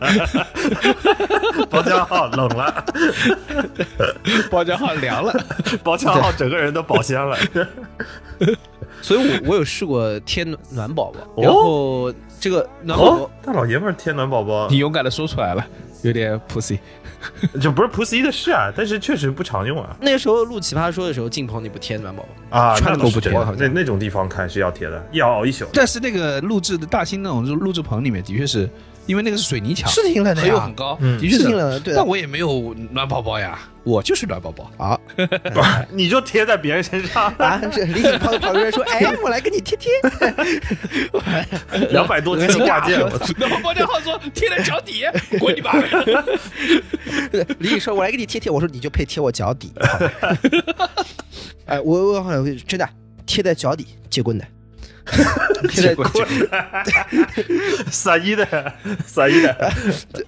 [1.70, 2.84] 包浆号冷了，
[4.50, 5.32] 包浆号凉了。
[5.84, 7.38] 包浆号整个人都保鲜了。
[9.00, 15.64] 所以我我有试过贴暖暖宝宝，哦然后这个暖宝宝哦，大老爷们儿贴暖宝宝你，勇敢的说出来了，
[16.02, 16.80] 有点 pussy。
[17.60, 19.96] 就不是 pussy 的事啊，但是确实不常用啊。
[20.00, 25.66] 那个时候录奇葩说的时候，镜头你不贴暖宝宝，啊，穿的那倒是真的不贴那那种地方看是要贴的，要熬熬一宿。
[25.72, 28.68] 但是那个录制的大兴那种录制棚里面，的确是
[29.06, 31.92] 因为那个是水泥墙，是挺冷的呀很，高，嗯的确是是挺冷的。
[31.96, 34.70] 但我也没有暖宝宝呀，我就是暖宝宝。
[34.78, 34.98] 啊
[35.90, 39.90] 你就贴在别人身上， 啊，这李景旁旁边说，哎， 我来给你贴贴，
[41.90, 43.34] 两百多斤的挂件，我操！
[43.36, 45.04] 然后包浆号说贴在脚底，
[45.38, 45.72] 滚你妈！
[47.58, 49.72] 李景说，我来给你贴贴，我说你就配贴我脚底。
[51.66, 52.88] 哎，我我好像真的
[53.26, 54.44] 贴在脚底，结棍的。
[55.68, 55.94] 贴在
[57.90, 58.74] 散 一的，
[59.06, 59.50] 散一的，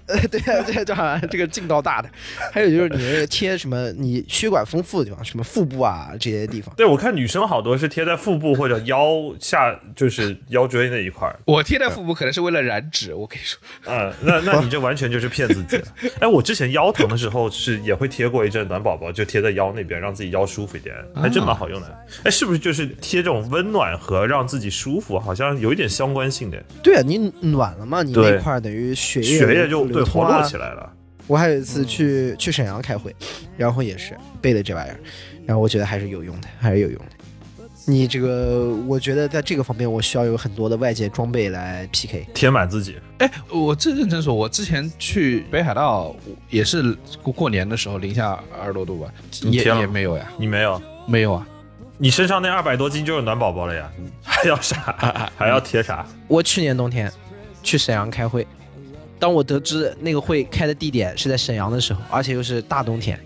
[0.06, 2.08] 呃， 对呀，对啊，这好像这个劲道大的，
[2.52, 11.38] 还有就是你那个贴什么，你血管丰富的地方，什么腹部啊这些地方，对我看女生好多是贴在腹部或者腰下，就是腰椎那一块儿。
[11.44, 15.84] 我贴在腹部可能是为了燃脂，我跟你说，嗯、那那你这完全就是骗自己了。
[16.20, 22.04] 哎，我之前腰疼的时候是也会贴过一阵暖宝宝，就贴在腰那边，让自己腰舒服一点，还真蛮好用的。
[22.24, 26.62] 哎，是不是就是贴这种温暖和让自己舒服，好像有一点相关性的？
[26.82, 30.92] 对啊，你暖了嘛，你那块儿等于血液血液就对活络起来了。
[31.26, 33.14] 我还有一次去、去沈阳开会，
[33.56, 35.00] 然后也是背的这玩意儿，
[35.46, 37.06] 然后我觉得还是有用的，还是有用的。
[37.86, 42.26] 你这个，我觉得在这个方面，我需要有很多的外界装备来 PK。
[42.32, 46.16] 填满自己，哎，我这认真说，我之前去北海道
[46.48, 50.80] 也是过过年的时候零下二十多度吧，也也没有呀，你没有？
[51.06, 51.46] 没有啊，
[51.96, 53.90] 你身上那二百多斤就是暖宝宝了呀，
[54.22, 55.30] 还要啥？
[55.36, 56.04] 还要贴啥？
[56.28, 57.10] 我去年冬天
[57.62, 58.46] 去沈阳开会，
[59.18, 63.18] 当我得知那个会开的地点是在沈阳的时候，而且又是大冬天，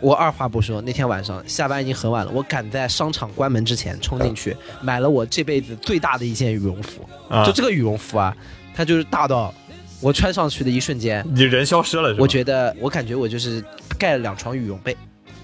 [0.00, 7.08] 我二话不说，那天晚上下班已经很晚了，我赶在商场关门之前冲进去，买了我这辈子最大的一件羽绒服。
[7.28, 8.36] 啊就这个羽绒服啊，
[8.74, 9.52] 它就是大到
[10.00, 12.18] 我穿上去的一瞬间，你人消失了是吧？
[12.20, 13.64] 我觉得我感觉我就是
[13.98, 14.94] 盖了两床羽绒被。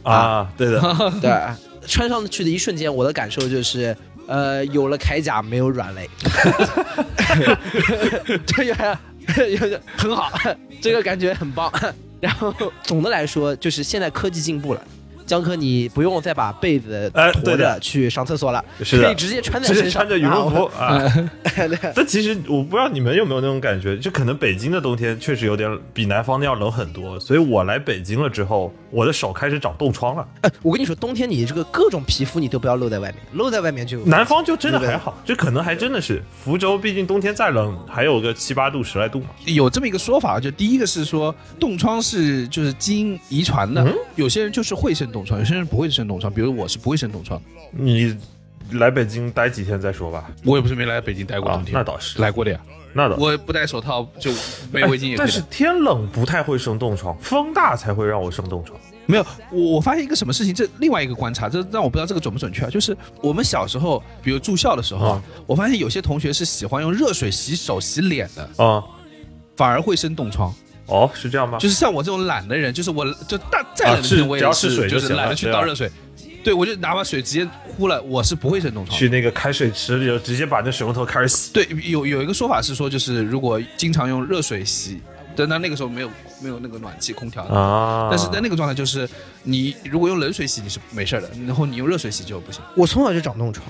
[0.03, 0.81] 啊，对的，
[1.21, 1.31] 对，
[1.91, 3.97] 穿上去的一瞬间，我的感受就是，
[4.29, 6.09] 呃，有了铠甲，没有软肋，
[8.47, 8.73] 这个
[9.97, 10.31] 很好，
[10.81, 11.69] 这个感觉很棒。
[12.21, 14.81] 然后总的来说，就是现在科技进步了。
[15.31, 19.05] 江科，你不用再把被子驮着去上厕所了，是的。
[19.05, 21.01] 可以直接穿在直接身上，穿着羽绒服啊。
[21.95, 30.27] 但其实我不知道你们有没有那种感觉，就可能北京的冬天确实有点比南方的要冷很多，所以我来北京了之后，我的手开始长冻疮了。
[30.41, 34.81] 哎，我跟你说，冬天你这个各种皮肤你都不要露在外面，露在外面就南方就真的。
[34.81, 39.27] 还好，这可能还真的是福州，毕竟冬天再冷还有个七八度、十来度嘛。
[39.45, 48.17] 有这么一个说法，就第一个是说冻疮是就是基因遗传的，有些人就是会生冻疮，有些人不会生冻疮，比如我是不会生冻疮的，你
[48.73, 50.31] 来北京待几天再说吧。
[50.45, 52.61] 我也不是没来北京待过啊冬，天，那倒是，来过的呀，
[52.93, 53.17] 那倒。
[53.17, 54.31] 我不戴手套就
[54.71, 55.15] 没围巾。
[55.17, 58.79] 但是天冷不太会生冻疮，风大才会让我生冻疮。
[59.07, 62.71] 没有，我我发现一个什么事情，这另外一个观察，这让我不知道这个准不准确啊。
[62.71, 68.85] 就是我们小时候，比如住校的时候啊，我发现有些同学是喜欢用热水洗手、洗脸的，啊、
[69.57, 70.55] 反而会生冻疮。
[70.91, 71.59] 哦，是这样吗？
[71.59, 75.91] 就是像我这种懒的人，就是我就大再冷的天，我也只要是水就行了就是懒得去倒热水。
[76.43, 78.97] 对，我就拿把水直接呼了，我是不会生冻疮。
[78.97, 81.53] 去那个开水池里就直接把那水龙头开始洗。
[81.53, 84.99] 对，有有一个说法是说，就是如果经常用热水洗，
[85.37, 86.11] 但那那个时候没有
[86.43, 89.07] 没有那个暖气空调的，啊但是在那个状态就是
[89.43, 92.63] 你如果用冷水洗你是没事的，然后你用热水洗就不行。
[92.75, 93.67] 我从小就长冻疮，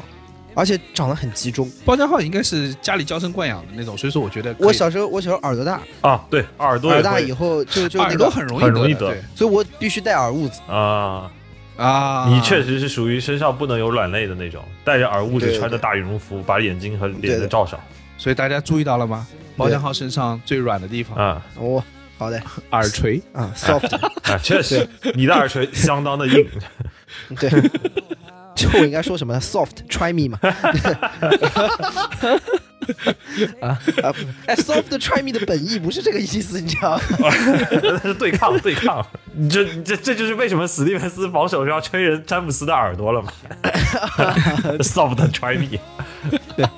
[0.55, 1.71] 而且长得很集中。
[1.85, 9.15] 包家浩应该是家里娇生惯养的那种，所以说我觉得我小时候，我小时候耳朵大，啊，对，耳朵耳大以后就就那耳朵个，很容易很容易得。
[9.35, 10.61] 所以我必须戴耳物子。
[10.69, 11.31] 啊，
[11.77, 17.79] 啊，你确实是属于身上不能有软肋的那种，戴着耳物子，穿着大羽绒服，把眼睛和脸都罩上。
[18.19, 19.27] 所以大家注意到了吗？
[19.57, 21.83] 包家浩身上最软的地方，啊哦，
[22.17, 23.21] 好的耳垂。
[23.33, 26.47] 啊，soft， 啊，确实，你的耳垂相当的硬。
[27.39, 27.51] 对。
[28.61, 30.39] 就我应该说什么？soft，try me 嘛。
[33.61, 34.13] 啊啊！
[34.47, 37.29] 哎，soft try me 的本意不是这个意思，你知道吗？
[37.83, 43.31] 那是对抗对抗，你这这这就是为什么史蒂文斯防守是要吹人詹姆斯的耳朵了嘛？
[44.83, 45.79] Soft try me。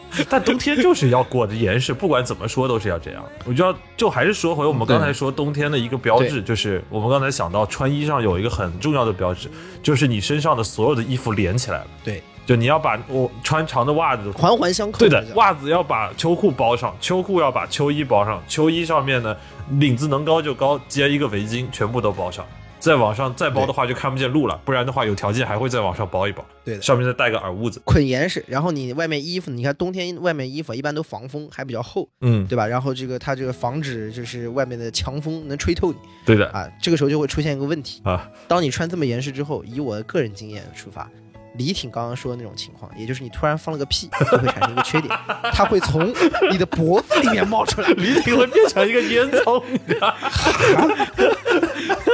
[0.28, 3.24] 但冬天就是要裹着严实，不管怎么说都是要这样。
[3.44, 9.50] 我就要就还是说回我们刚才说冬天的一个标志，就是我们刚才想到穿衣上有一个很重要的标志，
[9.82, 11.86] 就是你身上的所有的衣服连起来了。
[12.04, 14.98] 对，就你要把我穿长的袜子环环相扣。
[14.98, 19.36] 对的袜子要把秋裤包上，秋裤要把秋衣包上，秋衣上面呢
[19.78, 22.44] 领子能高就高，接一个围巾，全部都包上。
[22.82, 26.44] 再往上再包的话就看不见路了，不然的话有条件还会再往上包一包。
[26.64, 27.80] 对的上面再带个耳物子。
[27.84, 32.66] 捆严实，然后你外面衣服，你看冬天外面衣服一般都防风，还比较厚，嗯，对吧？
[32.66, 41.08] 然后这个它这个防止就是外面的强风能吹透你对的啊，这个时候就会出现一个问题，啊，当你穿这么严实之后，以我的个人经验出发，
[41.56, 45.16] 李挺刚刚说的那种情况，也就是你突然放了个屁，就会产生一个缺点，
[45.54, 46.12] 它会从
[46.50, 47.88] 你的脖子里面冒出来。
[47.90, 49.62] 李挺会变成一个烟囱。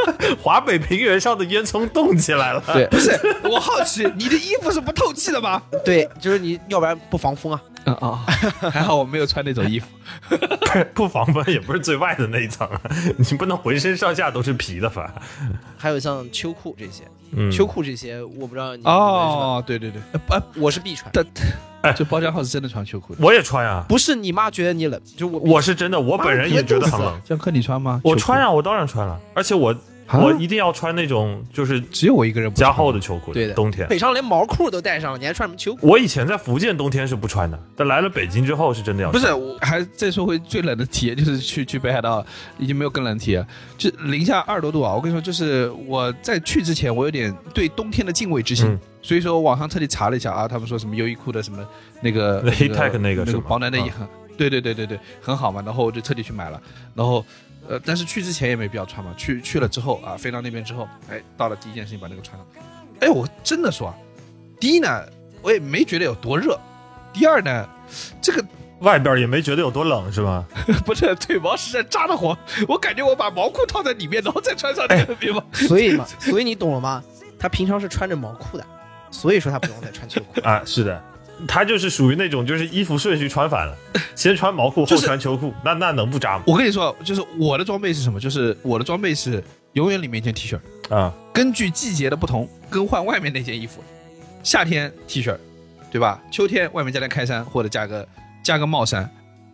[0.42, 2.62] 华北平原上的烟囱动起来了。
[2.72, 5.62] 对不是，我好奇，你的衣服是不透气的吗？
[5.84, 7.62] 对，就是你要不然不防风啊。
[7.84, 8.24] 啊啊，
[8.70, 9.86] 还好我没有穿那种衣服。
[10.94, 12.80] 不防风也不是最外的那一层啊，
[13.16, 15.12] 你不能浑身上下都是皮的吧？
[15.76, 21.10] 还有像秋裤这些，嗯秋裤这些我不知道你哦，对对对，呃不，我是必穿。
[21.80, 23.24] 但就包浆号是真的穿秋裤的。
[23.24, 27.20] 我也穿呀，不是你妈觉得你冷，就我我是真的，我本人也觉得很冷。
[27.24, 28.00] 江科你穿吗？
[28.04, 29.78] 我穿啊，我当然穿了，而且我啊
[30.12, 33.32] 我一定要穿那种就是只有我一个人不穿加厚的秋裤。
[33.34, 33.86] 对的冬天。
[33.88, 35.86] 北上连毛裤都带上了，你还穿什么秋裤？
[35.86, 39.20] 我以前在福建冬天是不穿的，但来了北京之后是真的要穿。
[39.20, 42.24] 不是，我还再说回最冷的体验，就是去去北海道
[42.58, 44.94] 已经没有更冷的体验，就零下二十多度啊！
[44.94, 51.66] 我跟你说，就是我在去之前，我有点对冬天的敬畏之心，嗯所以说网上特地查了一下啊，他们说什么优衣库的什么
[52.00, 56.60] 那个那那 Heattech 那个是保暖内衣很，对对对对对，很好嘛，然后我就特地去买了，
[56.94, 57.24] 然后。
[57.68, 62.46] 呃，但是去之前也没必要穿嘛，去去了之后啊，飞到那边之后，哎，到了第一件事情把那个穿上。
[63.00, 63.94] 哎，我真的说啊，
[64.58, 65.04] 第一呢，
[65.42, 66.58] 我也没觉得有多热，
[67.12, 67.68] 第二呢，
[68.22, 68.44] 这个
[68.80, 70.44] 外边也没觉得有多冷是吧？
[70.86, 75.44] 不是腿毛实在扎得慌，我感觉我把毛裤套在里面，然后再穿上那个棉毛。
[75.52, 77.02] 所以嘛，所以你懂了吗？
[77.38, 78.66] 他平常是穿着毛裤的，
[79.10, 80.40] 所以说他不用再穿秋裤。
[80.48, 81.04] 啊，是的，
[81.46, 83.76] 他就是属于那种就是衣服顺序穿反了，
[84.16, 86.44] 先穿毛裤后就是穿秋裤，那那能不扎吗？
[86.46, 88.18] 我跟你说，就是我的装备是什么？
[88.18, 89.42] 就是我的装备是
[89.74, 90.58] 永远里面一件 T 恤，
[90.94, 93.82] 啊，根据季节的不同更换外面那件衣服。
[94.42, 95.36] 夏天 T 恤，
[95.90, 96.20] 对吧？
[96.30, 98.06] 秋天外面加件开衫或者加个
[98.42, 99.08] 加个帽衫，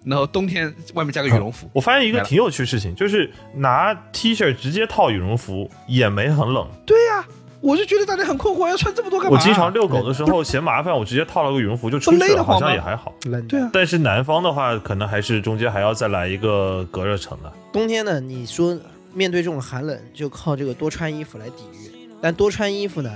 [0.04, 1.68] 然后冬天外面加个羽绒服。
[1.72, 6.68] 我发现一个挺有趣的事情，就是拿 T 恤直接套羽绒服也没很冷。
[6.86, 7.24] 对呀、
[7.64, 9.38] 我就觉得大家很困惑，要穿这么多干嘛？
[9.38, 13.14] 我经常遛狗的时候嫌麻烦，我直接套了个羽绒服就出去了，好像也还好。
[13.24, 17.50] 冷对啊，但是南方的话，可能还是中间还要再来一个隔热层的。
[17.72, 18.78] 冬天呢，你说
[19.14, 21.90] 面对这种寒冷，就靠这个多穿衣服来抵御。
[22.20, 23.10] 但多穿衣服呢，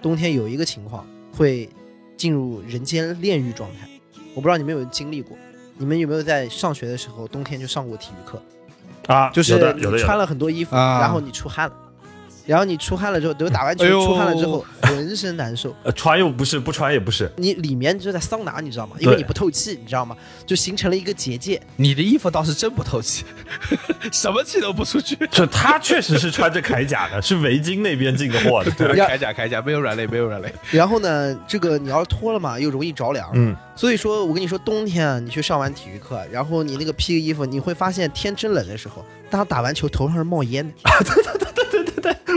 [0.00, 1.68] 冬天有一个情况会
[2.16, 3.88] 进入人间炼狱状态。
[4.32, 5.36] 我不知道你们有没有经历过，
[5.76, 8.40] 你们有没有在上学的时候冬天就上过体育课？
[9.12, 11.74] 啊，就是有的有的有你穿，了很多衣服，啊然后你出汗了，
[12.48, 15.76] 然后你出汗了之后，等于打完球哎出汗了之后，浑身难受。
[15.84, 17.30] 呃穿又不是，不穿也不是。
[17.36, 18.96] 你里面就在桑拿，你知道吗？
[19.00, 20.16] 因为你不透气，你知道吗？
[20.46, 21.60] 就形成了一个结界。
[21.76, 23.22] 你的衣服倒是真不透气，
[24.10, 25.14] 什么气都不出去。
[25.30, 28.70] 就他确实是穿着铠甲的，是围巾那边进的货的。
[28.80, 30.50] 对，铠甲铠甲，没有软肋，没有软肋。
[30.70, 33.30] 然后呢，这个你要是脱了嘛，又容易着凉。
[33.34, 40.74] 嗯，所以说我跟你说，冬天啊，你去上完体育课，然后你那个披个衣服，你会发现天真冷的时候，当打完球头上是冒烟的。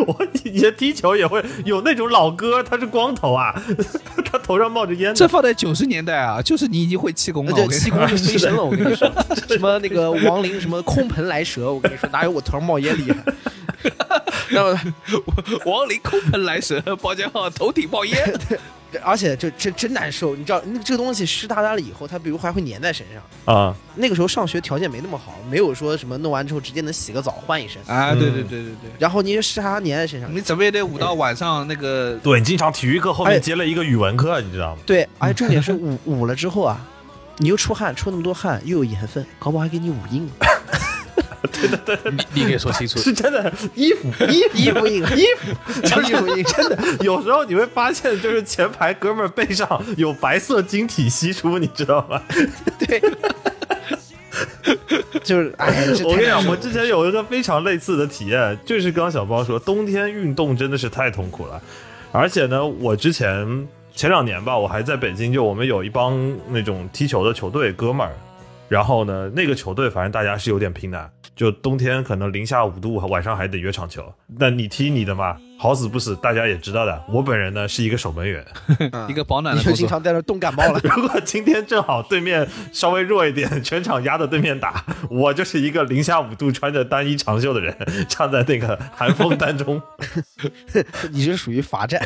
[0.07, 3.53] 我以前踢球也会有那种老哥，他是光头啊，
[4.25, 5.13] 他头上冒着烟。
[5.13, 7.67] 这放在九十年代啊，就是你已经会气功了。
[7.69, 9.11] 气功就飞升了，我跟你说，
[9.47, 13.23] 什么那个亡灵什么空盆来蛇，我跟你说，哪有我头上冒烟厉害？
[14.51, 14.79] 那么，
[15.65, 18.33] 王林空盆来蛇，包间号头顶冒烟。
[19.03, 23.55] 而且就真真难受，你知道，那这个东西湿哒哒了以后，它比如还会粘在身上。
[23.55, 30.33] 啊，那个时候上学条件没那么好，没有说什么弄完之后直接能洗个澡换一身，啊，嗯对对对对对，然后你就湿哒哒粘在身上。
[30.33, 32.17] 你怎么也得捂到晚上那个。
[32.23, 34.13] 对你经常体育课后哎面接了一你知道吗？
[34.17, 34.81] 课，你知道吗？
[34.85, 36.79] 对，而且重点是捂捂了之后啊，
[37.37, 40.31] 你又出汗，出那么多汗，又有盐分，搞不好还给你捂硬了。
[42.11, 42.99] 你你给说清楚。
[43.01, 46.77] 是真的，衣服衣服衣服硬，衣服就是衣服硬， 真的。
[47.03, 52.21] 有时候你会发现，就是前排哥们儿背上有白色晶体析出，你知道吗？
[52.79, 53.01] 对，
[55.23, 61.61] 就是哎，我跟你讲，我之前有一个非常类似的体验，就是刚刚小包说，冬天运动真的是太痛苦了，
[62.11, 66.17] 而且呢，我之前前两年吧，我还在北京，就我们有一帮
[66.49, 68.13] 那种踢球的球队哥们儿，
[68.71, 74.01] 然后呢，那个球队反正大家是有点拼的，就冬天可能零下五度，晚上还得约场球。
[74.39, 77.03] 那你踢你的嘛，好死不死，大家也知道的。
[77.07, 78.43] 我本人呢是一个守门员，
[78.93, 79.77] 嗯一个保暖你就的动作。
[79.77, 80.79] 经常在那冻感冒了。
[80.95, 87.77] 如果今天正好对面稍微弱一点，全场压着对面打， 我就是一个零下五度穿着单衣长袖的人，
[88.09, 89.79] 站在那个寒风当中，
[91.11, 92.01] 你是属于罚站，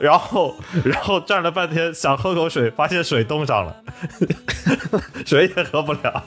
[0.00, 3.76] 然后然后站了半天，想喝口水，发现水冻上了，
[5.24, 6.24] 水也喝不了。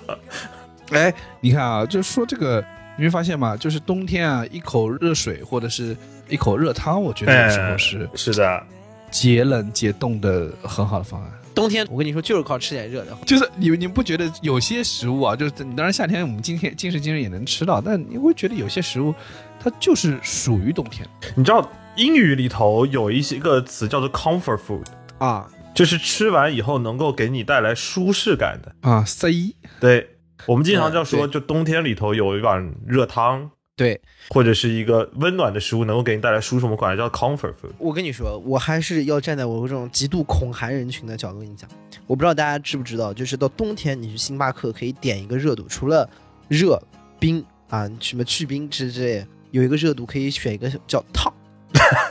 [0.91, 2.63] 哎，你看啊，就说这个，
[2.97, 3.55] 你会发现嘛？
[3.55, 5.95] 就是冬天啊，一口热水或者是
[6.27, 8.63] 一口热汤，我觉得有时候是是的，
[9.12, 11.31] 解冷解冻的很好的方案。
[11.53, 13.17] 冬天我跟你说就是靠吃点热的。
[13.25, 19.13] 就是你你不觉得有些食物啊，就是你当然夏天我们今天今时今日也能吃到，但你会觉得有些食物
[19.60, 21.07] 它就是属于冬天。
[21.36, 24.86] 你知道英语里头有一些个词叫做 comfort food，
[25.17, 28.75] 啊，就是吃完以后能够给你带来舒适感的。
[28.81, 30.07] 啊，C 对，
[30.45, 37.71] 我们经常这样说，嗯就冬天里头有一碗热汤，对或者是一个温暖的食物能够给你带来舒适，我们管它叫 comfort food。
[37.78, 41.69] 我跟你说，我还是要站在我这种极度恐寒人群的角度跟你讲。
[42.06, 46.10] 我不知道大家知不知道，就是到冬天你去星巴克可以点一个热度，除了
[46.47, 46.82] 热、
[47.19, 51.34] 冰啊，什么去冰之之类，有一个热度可以选一个叫烫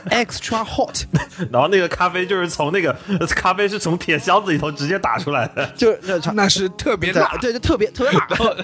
[0.09, 1.03] ，extra hot，
[1.51, 2.95] 然后那个咖啡就是从那个
[3.35, 5.65] 咖啡是从铁箱子里头直接打出来的。
[5.75, 6.31] 就是热茶。
[6.31, 7.35] 那是特别辣。
[7.41, 8.55] 对，就特别特别辣，然后，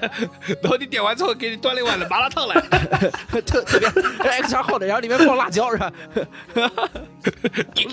[0.62, 2.56] 然后你点完之后，给你端了一碗的麻辣烫来，
[3.46, 5.92] 特特别 extra hot，然后里面放辣椒是吧？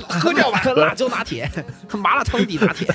[0.08, 1.50] 喝掉吧，辣椒拿铁，
[1.92, 2.86] 麻辣汤底拿铁。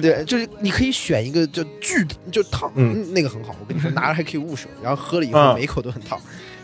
[0.00, 3.54] 对，就是你可以选一个就巨就烫，嗯那个很好。
[3.60, 6.20] 我跟你说，拿着还可以捂手，然后喝了以后啊每一口都很烫，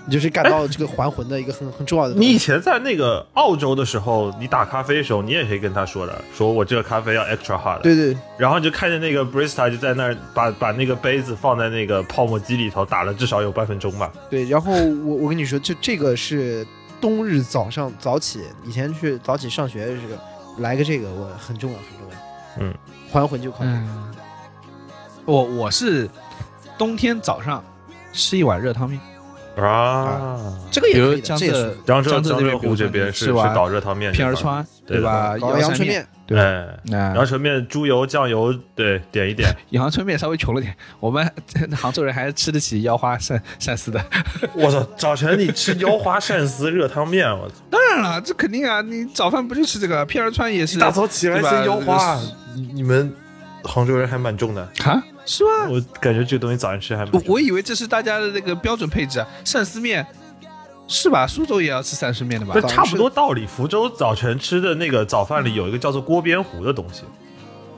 [0.06, 2.14] 你就是感到这个还魂的一个很很重要的。
[2.14, 7.80] 你以前在那个澳洲的时候，你打咖啡的时候，你也可以跟他说的，说我这个咖啡要 extra hot。
[7.82, 14.12] 对对然后你就看见那个 barista 就在那儿把把那个杯子放在那个泡沫机里头打了至少有半分钟吧。
[14.30, 16.64] 对，然后我我跟你说，就这个是
[17.00, 22.16] 冬日早上早起，以前去早起上学的时候来个这个，我很重要很重要。
[22.58, 22.74] 嗯，
[23.12, 23.76] 还魂就靠这个。
[23.76, 24.14] 嗯，
[25.24, 26.08] 我我是
[26.78, 27.62] 冬天早上
[28.12, 29.00] 吃一碗热汤面，
[29.56, 35.34] 啊，这个也比如可以的，江浙这也是江浙江浙沪这边是是搞热汤面片儿川对吧？
[35.40, 36.38] 搞阳春面，对
[36.90, 41.26] 阳春面猪油酱油对点一点， 阳春面稍微穷了点，我们
[41.74, 44.04] 杭州人还是吃得起腰花鳝鳝丝的。
[44.52, 44.86] 我操！
[44.96, 47.54] 早晨你吃腰花鳝丝热汤面，我操！
[47.70, 50.04] 当然了，这肯定啊，你早饭不就吃这个？
[50.04, 52.20] 片儿川也是大早起来吃腰花，
[52.54, 53.10] 你你们
[53.64, 55.02] 杭州人还蛮重的，啊？
[55.26, 55.68] 是吗？
[55.68, 60.06] 我感觉这个东西早上吃还我我以为这是大家的那个标准配置啊，鳝丝面
[60.88, 61.26] 是吧？
[61.26, 62.62] 苏州也要吃鳝丝面的吧这？
[62.68, 63.44] 差不多道理。
[63.44, 67.02] 福州早晨吃的那个早饭里有一个叫做锅边糊的东西，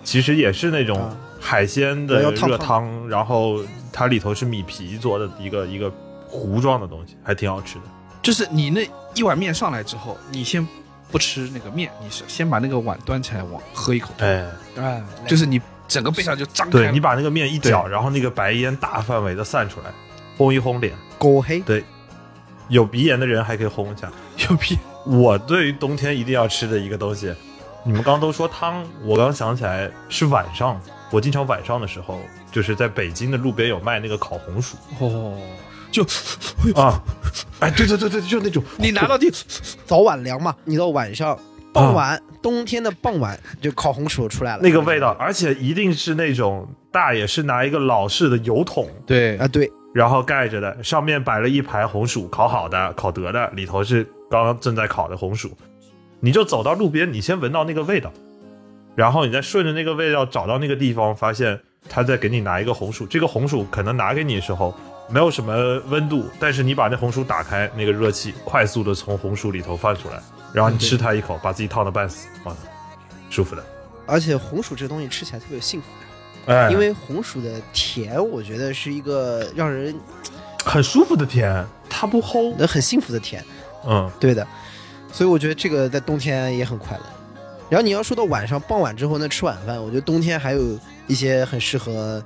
[0.05, 5.91] 其实也是那种啊海鲜的热汤，然后它里头是米皮做的一个一个
[6.29, 7.83] 糊状的东西，还挺好吃的。
[8.21, 10.67] 就是你那一碗面上来之后，你先
[11.11, 14.45] 不吃那个面，你是先把那个碗端起来往喝一口，哎，
[14.77, 15.59] 哎，就是你
[15.89, 16.73] 整个背上就张开。
[16.73, 19.87] 对你把那个面一搅，然后那个白烟大范围的散出来，
[20.37, 20.95] 烘一烘脸。
[21.19, 21.83] 狗黑对，
[22.69, 24.09] 有鼻炎的人还可以烘一下。
[24.49, 24.79] 有屁！
[25.05, 27.35] 我对于冬天一定要吃的一个东西，
[27.85, 30.81] 你们刚刚都说汤，我刚想起来是晚上，
[31.11, 32.21] 我经常晚上的时候，
[32.53, 35.37] 就是在北京的路边有卖那个烤红薯哦，
[35.91, 36.05] 就
[36.75, 37.01] 啊，
[37.61, 39.33] 哎，对对对对，就那种你拿到地，
[39.87, 41.37] 早晚凉嘛，你到晚上
[41.73, 55.51] 傍晚，冬天的傍晚就烤红薯出来了，那个味道，而且一定是那种大爷是拿一个老式的油桶，对啊，对，然后盖着的，上面摆了一排红薯，烤好的、烤得的，里头是刚刚正在烤的红薯。
[56.21, 58.13] 你就走到路边，你先闻到那个味道，
[58.97, 61.59] 然后你再顺着那个味道找到那个地方，发现
[61.89, 63.07] 他在给你拿一个红薯。
[63.07, 64.75] 这个红薯可能拿给你的时候
[65.09, 70.21] 没有什么温度，但是你把那红薯打开，那个热气快速的从红薯里头放出来，
[70.53, 72.55] 然后你吃它一口，把自己烫的半死，哇，
[73.31, 73.65] 舒服的。
[74.07, 75.87] 而且红薯这个东西吃起来特别有幸福
[76.47, 76.55] 哎。
[76.55, 79.95] 感，因为红薯的甜，我觉得是一个让人
[80.65, 82.67] 很舒服的甜，它不齁。
[82.67, 83.45] 很幸福的甜，
[83.87, 84.47] 嗯，对的，
[85.13, 87.03] 所以我觉得这个在冬天也很快乐。
[87.69, 92.25] 然后你要说到晚上傍晚之后呢，吃晚饭，我觉得冬天还有一些很适合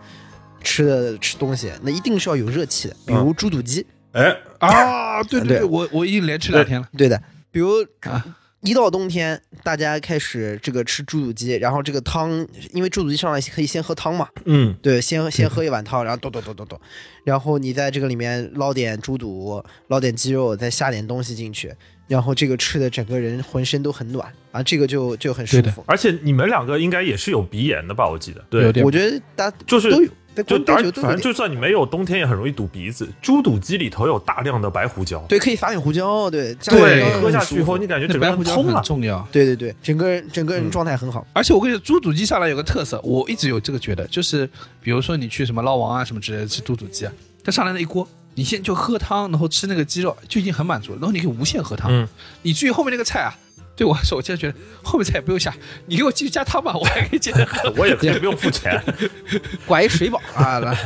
[0.63, 6.87] 吃的吃东西，那一定是要有热气的，比如猪肚鸡，哎，啊，对对对，我我已经连吃两天了。
[6.97, 7.21] 对的，
[7.53, 8.37] 比如啊。
[8.65, 16.81] 一到冬天，大家开始这个吃猪肚鸡，然后这个汤，因为猪肚鸡上来可以先喝汤嘛，嗯，对，先先喝一碗汤，然后咚咚咚咚咚，
[17.25, 21.75] 然后你在这个里面捞点猪肚，捞点鸡肉，再下点东西进去，
[22.07, 25.83] 然后这个吃的整个人浑身都很暖啊，这个就就很舒服。
[25.89, 28.09] 而且你们两个应该也是有鼻炎的吧？
[28.09, 28.81] 我记得，对。
[28.85, 30.15] 我觉得大家就是都有，在
[30.47, 30.59] 就
[31.03, 31.21] 反正。
[31.21, 33.09] 就算你没有，冬天也很容易堵鼻子。
[33.21, 38.77] 猪肚鸡里头有大量的白胡椒，对，可以撒点胡椒，对，加对，喝下去以后你感觉整个胡椒人通了。
[38.77, 39.27] 很重要。
[39.31, 41.27] 对对对，整个人整个人嗯状态很好。
[41.33, 44.49] 而且我跟你说，猪肚鸡上来有个特色，我一直有这个觉得，就是
[44.81, 47.13] 比如说你去什么捞王啊什么之类的吃猪肚鸡啊，
[47.45, 51.91] 它上来那一锅，你先就喝汤，然后吃那个鸡肉就已经很满足了，然后你可以无限喝汤。
[51.93, 52.09] 嗯，
[52.43, 53.35] 你至于后面那个菜啊，
[53.75, 55.53] 对我来说，我现在觉得后面菜也不用下，
[55.87, 57.73] 你给我继续加汤吧，我还可以接着喝。
[57.77, 58.83] 我也可以不用付钱。
[59.67, 60.61] 管一水饱啊！
[60.61, 60.77] 来，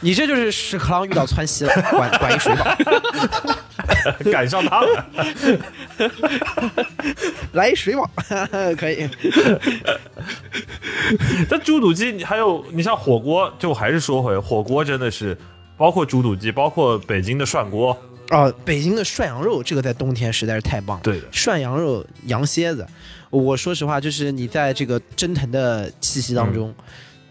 [0.00, 2.76] 你这就是屎壳郎遇到窜稀了，管管一水饱，
[4.30, 5.06] 赶上他了。
[7.52, 8.08] 来一水饱，
[8.78, 9.08] 可以。
[11.48, 15.36] 但猪肚鸡，你还有你像火锅，就还是说回火锅，真的是
[15.76, 17.96] 包括猪肚鸡，包括北京的涮锅，
[18.30, 21.02] 哦，北京的涮羊肉，这个在冬天实在是太棒了。
[21.02, 22.86] 对的，涮羊肉、羊蝎子，
[23.28, 26.72] 我说实话，就是你在这个蒸腾的气息当中，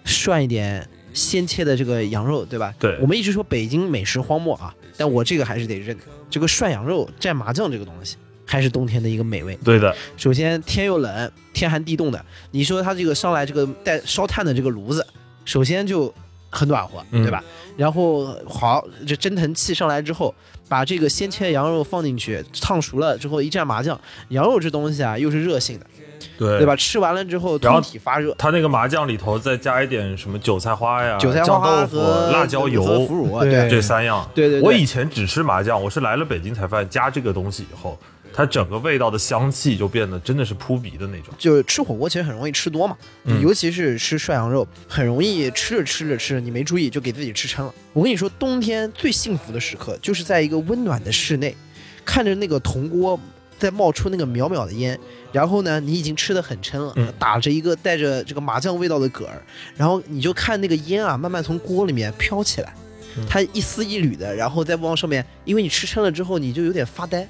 [0.03, 2.73] 涮一点鲜切的这个羊肉，对吧？
[2.77, 5.97] 对我们一直说北京美食荒漠啊，但我这个还是得认，
[6.29, 9.57] 这个涮羊肉蘸麻酱这个东西，还是冬天的一个美味。
[9.63, 15.05] 对的，首先天又冷，天寒地冻的，你说它这个上来这个带烧炭的这个炉子，
[15.45, 16.13] 首先就
[16.49, 17.43] 很暖和，嗯对吧？
[17.77, 20.33] 然后好，这蒸腾气上来之后，
[20.67, 25.85] 把这个鲜切羊肉放进去，烫熟了之后一蘸麻酱，羊肉这东西啊又是热性的，
[26.37, 26.75] 对对吧？？
[26.75, 34.29] 吃完了之后通体发热，它那个麻酱里头再加一点什么韭菜花呀、韭菜酱花豆腐、和辣椒油腐乳，对对这三样。
[34.35, 37.97] 对对对我以前只吃麻酱，我是来了北京才发现加这个东西以后，
[38.39, 41.33] 它整个味道的香气就变得真的是扑鼻的那种。
[41.37, 47.73] 就是吃火锅其实很容易吃多嘛，嗯尤其是吃涮羊肉，很容易吃着吃着吃着，你没注意就给自己吃撑了。
[47.91, 51.53] 我跟你说，冬天最幸福的时刻就是在一个温暖的室内，
[52.05, 53.19] 看着那个铜锅
[53.57, 54.97] 在冒出那个渺渺的烟，
[55.33, 59.41] 然后呢，你已经吃的很撑了，嗯打着一个带着这个麻酱味道的嗝儿，
[59.75, 62.73] 然后你就看那个烟啊慢慢从锅里面飘起来，
[63.17, 67.27] 嗯它一丝一缕的，然后再往上面，因为你吃撑了之后，你就有点发呆，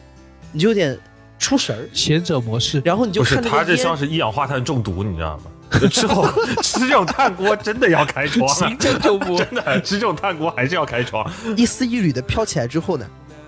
[0.52, 0.98] 你就有点
[1.38, 5.44] 出神儿，贤者模式，然后你就是，看那个烟它这像是一氧化碳中毒，你知道吗？
[5.92, 6.28] 之后
[6.64, 8.48] 吃这种炭锅真的要开窗！
[8.50, 11.32] 行政就不真的吃这种炭锅还是要开窗。
[11.56, 13.06] 一丝一缕的飘起来之后呢，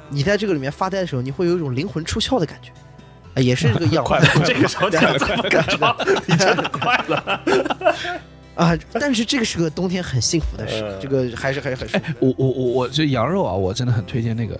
[0.08, 2.72] 你在这个里面发呆的时候，你会有一种灵魂出窍的感觉，
[3.34, 5.95] 啊，也是这个样子这个时候才这么开窗，
[6.28, 7.41] 你真的快了。
[8.54, 8.78] 啊。
[8.93, 12.04] 但是这个是个冬天很幸福的事呃，这个还是还是很舒服。
[12.20, 14.56] 我我我我这羊肉啊，我真的很推荐那个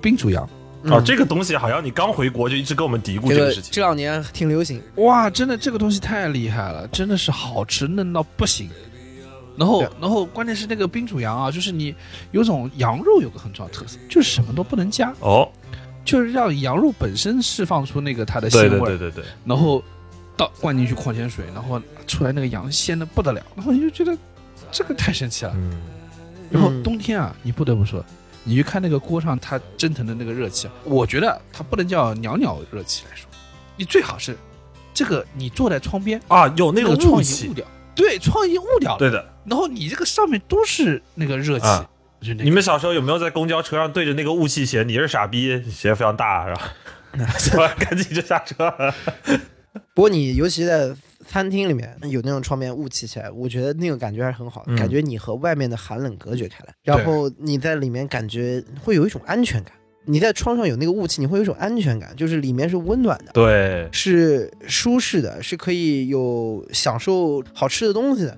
[0.00, 0.48] 冰煮羊，
[0.84, 3.70] 哦，这个东西好像你刚回国就一直跟我们嘀咕这个事情。
[3.72, 8.68] 这两年挺流行，哇，真的这个东西太厉害了，真的是好吃嫩到不行。
[9.56, 11.94] 然后，然后关键是那个冰煮羊啊，就是你
[12.30, 15.46] 有种羊肉有个很重要特色，就是什么都不能加，哦，
[16.04, 19.84] 就是让羊肉本身释放出那个它的鲜味儿，对对对对，然后
[20.38, 24.16] 倒灌进去矿泉水，然后出来那个羊鲜的不得了，然后你就觉得
[24.72, 25.52] 这个太神奇了。
[25.54, 25.78] 嗯，
[26.50, 26.82] 然后嗯。
[26.82, 28.02] 冬天啊，你不得不说，
[28.44, 33.28] 你去看那个锅上它蒸腾的那个热气啊，我觉得它不能叫袅袅热气来说，
[33.76, 34.36] 你最好是
[34.92, 37.44] 这个你坐在窗边，啊，有那个那个窗雾气。
[37.44, 39.32] 已经雾，掉，对，窗已经雾掉了，对的。
[39.44, 41.88] 然后你这个上面都是那个热气，啊。
[42.24, 46.46] 那个你们小时候有没有在公交车上对着那个雾气写“你是傻逼”，写的非常大，
[47.36, 47.68] 是吧？
[47.78, 48.72] 赶紧就下车。
[49.92, 50.94] 不过你尤其在
[51.32, 59.72] 餐厅里面有那种窗边雾气起来，我觉得那个感觉还是很好的，嗯感觉你和外面的寒冷隔绝开来，然后你在里面感觉会有一种安全感。
[60.04, 63.32] 你在窗上有那个雾气，你会有一种安全感，就是里面是温暖的。
[63.32, 68.36] 对，是舒适的，是可以有享受好吃的东西的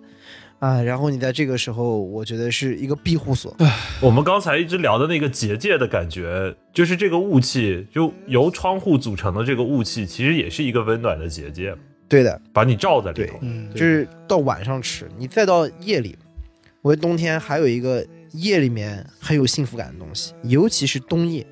[0.60, 0.80] 啊。
[0.80, 3.56] 然后你在这个时候，我觉得是一个庇护所。
[4.00, 11.74] 我们刚才一直聊的那个结界的感觉，就是这个雾气，就由窗户组成的这个雾气，其实也是一个温暖的结界，
[12.08, 13.38] 对的，把你罩在里头。
[13.40, 16.16] 嗯，就是到晚上吃，你再到夜里，
[16.82, 21.46] 我觉得冬天还有一个夜里面很有幸福感的东西，尤其是冬夜，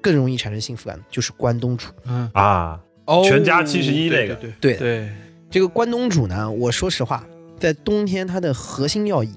[0.00, 1.88] 更容易产生幸福感，就是关东煮。
[2.06, 4.34] 嗯，啊，哦全家七十一那个。
[4.36, 5.08] 对对的，对。
[5.50, 7.26] 这个关东煮呢，我说实话，
[7.58, 9.30] 在冬天它的核心要义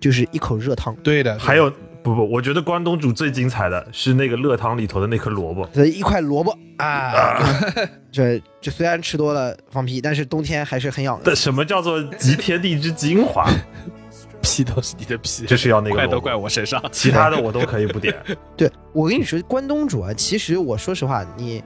[0.00, 0.94] 就是一口热汤。
[0.96, 1.72] 对的，还有
[2.04, 5.66] 不不，我觉得关东煮最精彩的是那个热汤里头的那颗萝卜。
[5.72, 7.38] 这一块萝卜啊，
[8.12, 11.34] 这这虽然吃多了放屁，但是冬天还是很养的。
[11.34, 13.48] 什么叫做集天地之精华？
[14.42, 16.78] 屁都是你的屁，就是要那个怪都萝卜怪我身上。
[16.92, 18.14] 其他的我都可以不点。
[18.54, 21.64] 对我跟你说，关东煮啊，其实我说实话，你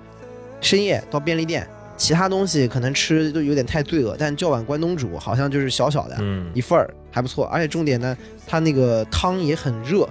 [0.61, 1.69] 深夜到便利店，
[1.99, 7.45] 其他东西可能吃都有点太罪恶，但叫碗关东煮好像就是小小的、嗯一，份儿，还不错。
[7.47, 10.09] 而且重点呢，它那个汤也很热。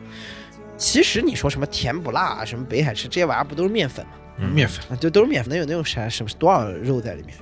[0.78, 4.12] 其实你说什么甜不辣啊，什么北海吃这些玩意儿不都是面粉吗？
[4.40, 7.34] 嗯面粉，啊，就都是面粉，能有那种啥什么多少肉在里面，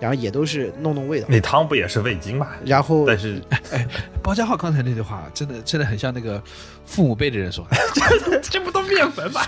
[0.00, 1.26] 然后也都是弄弄味道。
[1.28, 2.48] 那汤不也是味精嘛？
[2.64, 3.40] 然后但是
[3.70, 3.86] 哎
[4.22, 6.42] 包家浩刚才那句话，真的真的很像那个
[6.84, 7.66] 父母辈的人说，
[8.42, 9.42] 这不都面粉吗？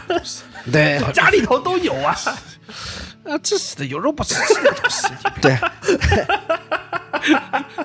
[0.71, 2.15] 对家里头都有啊。
[3.25, 5.07] 啊，这死的有肉不吃这个东西。
[5.41, 5.57] 对，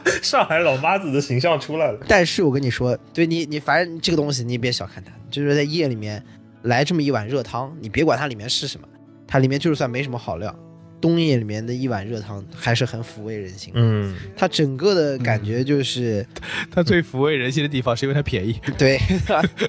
[0.23, 1.99] 上海老妈子的形象出来了。
[2.07, 6.23] 但是我跟你说，对你你反正这个东西你也别小看它，就是在夜里面
[6.63, 8.87] 来这么一碗热汤，你别管它里面是什么，
[9.27, 10.55] 它里面就算没什么好料，
[10.99, 13.71] 冬夜里面的一碗热汤还是很抚慰人心。
[13.75, 16.25] 嗯，它整个的感觉就是、
[16.71, 18.99] 它最抚慰人心的地方是因为它便宜，对，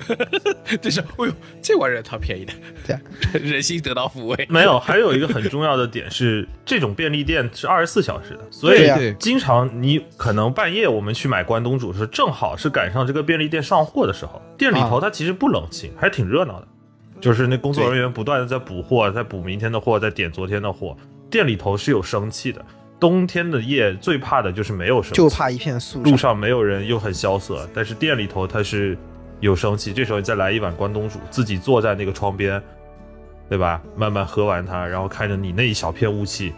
[0.80, 2.52] 就是，哎呦，这碗热汤便宜的，
[2.86, 3.00] 对啊，
[3.42, 4.46] 人心得到抚慰。
[4.48, 16.68] 没有，还有一个很重要的点是，这种便利店是二十四小时的，所以经常你可能半夜我们去买关东煮的时候，正好是赶上这个便利店上货的时候，店里头它其实不冷清，还挺热闹的，
[17.20, 20.96] 就是那工作人员不断的在补货，在补明天的货，在点昨天的货，
[21.30, 22.64] 店里头是有生气的。
[23.00, 28.98] 冬天的夜最怕的就是没有生气，就怕一片肃路上没有人又很萧瑟，但是店里头它是
[29.38, 32.60] 有生气，这时候你再来一碗关东煮，自己坐在那个窗边，
[33.48, 33.80] 对吧？
[33.96, 36.52] 慢慢喝完它，然后看着你那一小片雾气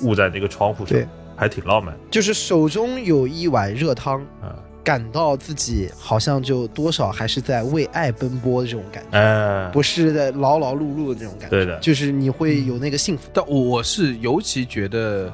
[0.00, 1.06] 雾在那个窗户上对，
[1.36, 4.56] 还挺浪漫就是手中有一碗热汤，啊。
[4.84, 11.50] 感到自己好像就多少还是在为爱奔波的这种感觉，嗯，不是在劳劳碌碌的那种感觉。
[11.50, 13.30] 对的就是你会有那个幸福。
[13.32, 15.32] 但我是尤其觉得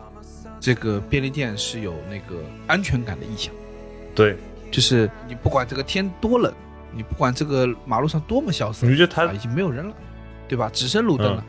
[0.61, 3.53] 这个便利店是有那个安全感的意向，
[4.15, 4.37] 对，
[4.71, 6.53] 就是你不管这个天多冷，
[6.93, 9.95] 你不管这个马路上多么萧瑟，你觉得它啊已经没有人了，
[10.47, 10.71] 对吧？
[10.73, 11.45] 只剩路灯了。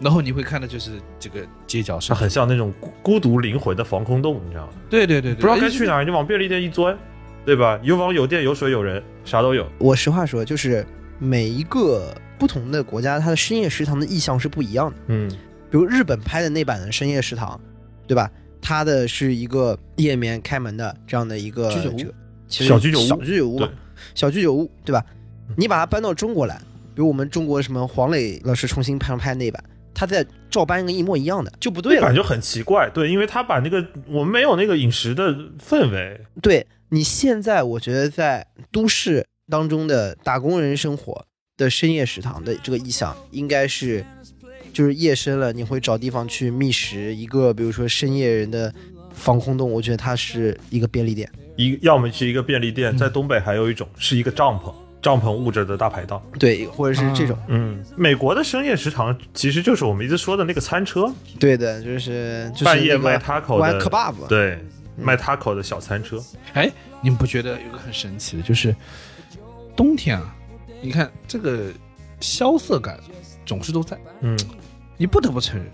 [0.00, 4.72] 然后你会看的就是这个街角上它很像那种孤孤独灵魂的防空洞，你知道吗？
[4.90, 6.96] 对对对对，不知道该去哪儿，你往便利店一钻，
[7.44, 7.78] 对吧？
[7.82, 9.66] 有网有电有水有人，啥都有。
[9.78, 10.86] 我实话说，就是
[11.18, 14.96] 每一个不同的国家，它的深夜食堂的意向是不一样的。
[15.08, 15.30] 嗯，
[15.70, 17.60] 比如日本拍的那版的深夜食堂，
[18.06, 18.30] 对吧？
[18.60, 22.14] 它的是一个夜面开门的这样的一个居酒屋
[22.46, 23.68] 小居酒屋小居酒屋嘛，
[24.14, 25.04] 小居酒屋，对吧？
[25.56, 26.56] 你把它搬到中国来，
[26.94, 29.62] 比如我们中国什么黄磊老师重新拍拍那版，
[29.92, 32.14] 他再照搬一个一模一样的，就不对了感。
[32.14, 32.88] 觉很奇怪。
[32.90, 36.20] 对，因为他把那个我们没有那个饮食的氛围。
[36.40, 41.24] 对你现在，我觉得在都市当中的打工人生活
[41.56, 44.04] 的深夜食堂的这个意向，应该是
[44.74, 48.70] 就是夜深了，你会找地方去觅食一个，比如说深夜人的
[49.14, 51.26] 防空洞，我觉得它是一个便利店。
[51.56, 54.70] 一要么是一个便利店，在东北还有一种是一个帐篷，
[55.00, 56.22] 帐篷捂着的大排档。
[56.38, 64.58] 对，或者是这种，嗯，美国的深夜食堂其实就是我们一直说的那个餐车，对的，就是就是半夜那个卖 taco 玩的 kebab，对，
[64.96, 66.22] 卖 taco 的小餐车。
[66.54, 66.70] 哎，
[67.00, 68.74] 你们不觉得有个很神奇的，就是
[69.76, 70.34] 冬天啊，
[70.80, 71.72] 你看这个
[72.20, 72.98] 萧瑟感
[73.46, 74.38] 总是都在，嗯，
[74.96, 75.66] 你不得不承认，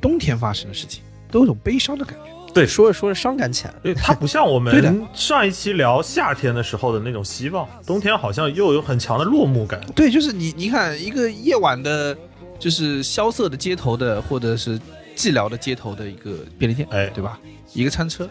[0.00, 2.32] 冬天发生的事情都有种悲伤的感觉。
[2.54, 3.80] 对，说着说着伤感起来了。
[3.82, 9.80] 对，它不像我 对的们上一期聊夏天的时候的那种希望，冬天好像又有很强的落幕感。
[9.94, 12.14] 对，就是你，你看一个夜晚的，
[12.58, 14.78] 就是萧瑟的街头的，或者是
[15.16, 17.40] 寂寥的街头的一个便利店，哎对吧？
[17.72, 18.28] 一个餐车，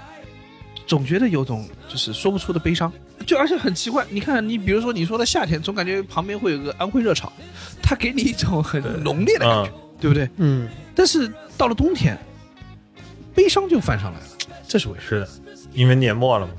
[0.88, 2.92] 总觉得有种就是说不出的悲伤，
[3.26, 4.06] 就而且很奇怪。
[4.10, 7.32] 你看，你比如说你说的夏天，总感觉旁边会有个安徽热炒，
[7.82, 10.30] 它给你一种很浓烈的感觉，对不对？
[10.38, 12.18] 嗯，但是到了冬天，
[13.34, 14.26] 悲伤就翻上来了，
[14.68, 15.26] 这是为什么？
[15.26, 16.54] 是的，因为年末了嘛，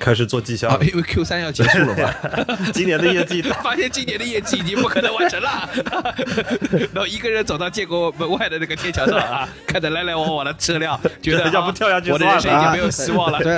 [0.00, 0.84] 开始做绩效啊了，。
[0.86, 2.12] 因为 Q 三要结束了嘛，
[2.72, 5.68] 今年的业绩， 发现今年的业绩已经不可能完成了，
[6.92, 13.38] 然后一个人走到建国门外的那个天桥上啊，看着来来往往的车辆，觉得要不跳下去我的人生已经没有希望了。
[13.40, 13.56] 对，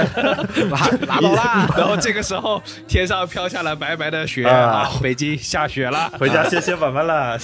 [0.69, 1.69] 拉拉倒啦。
[1.79, 6.11] 然后这个时候，天上飘下了白白的雪啊啊，北京下雪了。
[6.19, 7.39] 回家歇歇板板了。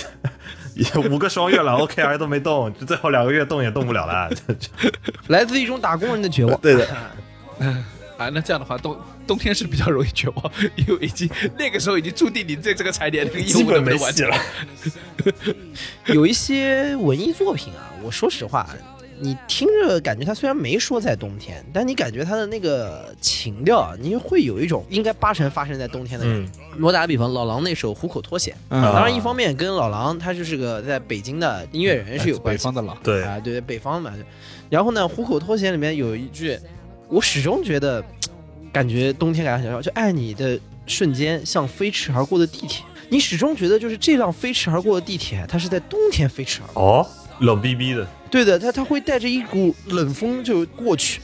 [1.11, 4.30] 五个双月了，OKR 都没动，最后两个月动也动不了了。
[5.28, 6.61] 来自一种打工人的绝望。
[6.61, 6.86] 对的，
[8.19, 14.37] 啊，那这样的话，冬冬天是比较容易绝望， 因为已经那个时候已经注定你对这个财年这个 基本没完成戏了。
[16.12, 18.69] 有一些文艺作品啊，我说实话，
[19.21, 26.51] 你听着感觉它虽然没说在冬天，但你感觉它的那个情调啊，你会有一种应该八成发生在冬天的感觉。
[26.75, 34.12] 嗯，我打个比方，老狼那首《虎口脱险》，嗯当然一方面跟老狼他就是个在北京的音乐人是有关系北方的狼，对，啊，对对，北方嘛。
[34.71, 36.59] 然后呢，《虎口脱险》里面有一句，
[37.09, 38.05] 我始终觉得，
[38.73, 42.85] 感觉冬天感觉很少，就爱你的瞬间像飞驰而过的地铁。
[43.09, 46.83] 你始终觉得就是这辆飞驰而过的地铁，它是在冬天飞驰而过。
[46.83, 47.07] 哦，
[47.41, 51.23] 冷逼逼的，对的，它它会带着一股冷风就过去，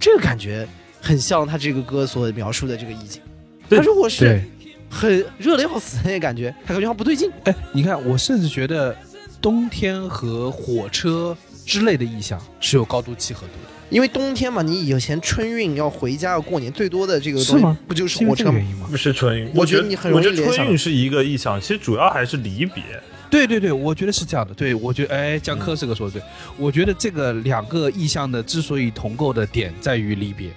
[0.00, 0.66] 这个感觉
[1.02, 3.20] 很像他这个歌所描述的这个意境。
[3.68, 4.42] 对他如果是，
[4.88, 7.30] 很热的要死的那感觉，他感觉好像不对劲。
[7.44, 8.96] 哎，你看，我甚至觉得
[9.42, 13.69] 冬天和火车之类的意象是有高度契合度的。
[13.90, 18.52] 因为冬天嘛，你以前春运要回家要过年，最多的这个是吗东西不就是火车吗？
[18.52, 18.86] 这个原因吗？
[18.90, 19.50] 不是春运。
[19.54, 22.82] 我觉得你很容易我觉得联想春运是一个意象，其实主要还是离别。
[23.28, 24.54] 对对对，我觉得是这样的。
[24.54, 26.22] 对，我觉得，哎，江科这个说的对。
[26.56, 30.50] 我觉得这个两个意象的之所以同构的点在于离别，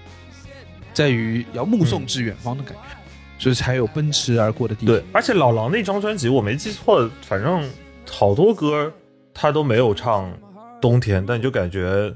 [0.93, 2.79] 在于要目送至远方的感觉，
[3.37, 4.95] 所以才有奔驰而过的地铁。
[4.95, 7.67] 对，而且老狼那张专辑我没记错，反正
[8.09, 8.91] 好多歌
[9.33, 10.31] 他都没有唱
[10.81, 12.11] 冬天，但你就感觉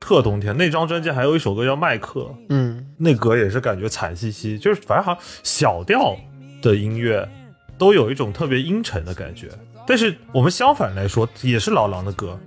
[0.00, 0.56] 特冬天。
[0.56, 6.16] 那张专辑还有一首歌叫《麦克》，嗯，那歌也是感觉惨兮兮，就是反正好像小调
[6.60, 7.28] 的音乐
[7.78, 9.48] 都有一种特别阴沉的感觉。
[9.86, 12.38] 但是我们相反来说，也是老狼的歌。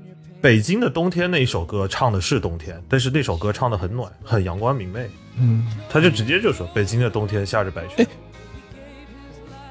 [0.41, 5.09] 北京的冬天那一首歌唱的是冬天，但是那首歌唱的很暖，很阳光明媚。
[5.37, 8.05] 嗯，他就直接就说北京的冬天下着白雪。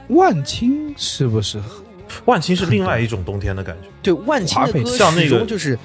[0.08, 1.60] 万青是不是？
[2.24, 3.88] 万青是另外一种冬天的感觉。
[4.02, 5.78] 对，万青的歌像那个始终就是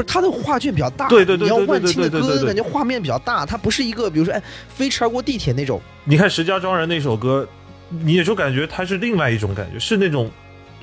[0.00, 2.46] 不不是它的画卷比较大，对对对你要对对万青的歌，对对对对。
[2.46, 7.46] 感觉画面比较大，它不是一个比如说哎飞驰而过地铁那种，你看《石家庄人》那首歌，
[7.88, 10.30] 你也就感觉它是另外一种感觉，是那种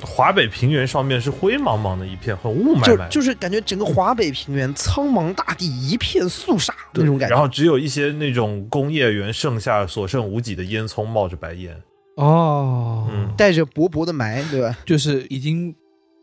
[0.02, 7.34] 华北平原上面是灰茫茫的一片，很雾霾就霾，就是感觉整个华北平原苍茫大地一片肃杀那种感觉。
[7.34, 11.76] 然后只有一些那种工业园剩下所剩无几的烟囱冒着白烟，
[12.16, 14.78] 哦，嗯，带着薄薄的霾，对吧？
[14.86, 15.74] 就是已经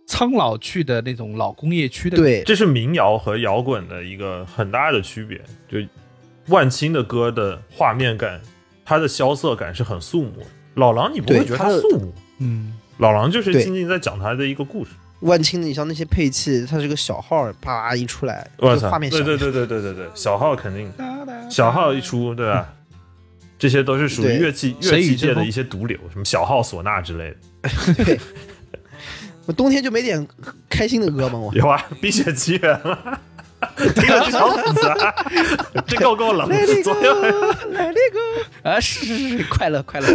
[0.07, 5.41] 苍老去的那种老工业区的，，对，这是民谣和摇滚的一个很大的区别。
[5.69, 5.79] 就
[6.49, 8.41] 万青的歌的画面感，
[8.85, 10.47] 它的萧瑟感是很肃穆。
[10.75, 14.91] 老狼你不会觉得对它肃穆，嗯，老狼就是静静在讲他的一个故事。
[15.21, 19.39] 万青的，你像那些配器，它是个小号，啪一出来，我操，画面小对。
[19.39, 20.93] 对对对对对对，小号肯定，
[21.49, 22.75] 小号一出，对吧？
[23.57, 27.95] 这些都是属于乐器乐器界的一些毒瘤，什么小号、唢呐之类的。
[28.05, 28.21] 对，
[29.47, 30.27] 我冬天就没点
[30.69, 31.39] 开心的歌吗？
[31.39, 33.21] 我有啊，《冰雪奇缘》啊，
[33.77, 35.15] 听了就想死啊！
[35.87, 36.49] 这够够冷，
[36.83, 37.23] 左右
[37.73, 40.07] 来那个啊，是是是，快乐快乐，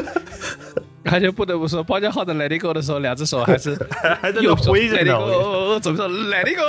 [1.05, 3.75] 而且不得不说，包家浩的 Let It Go 的时候，两只手还是
[4.21, 5.19] 还在那右手挥着 Let It 呢。
[5.19, 6.63] 我跟你 Go，左手 Let It Go。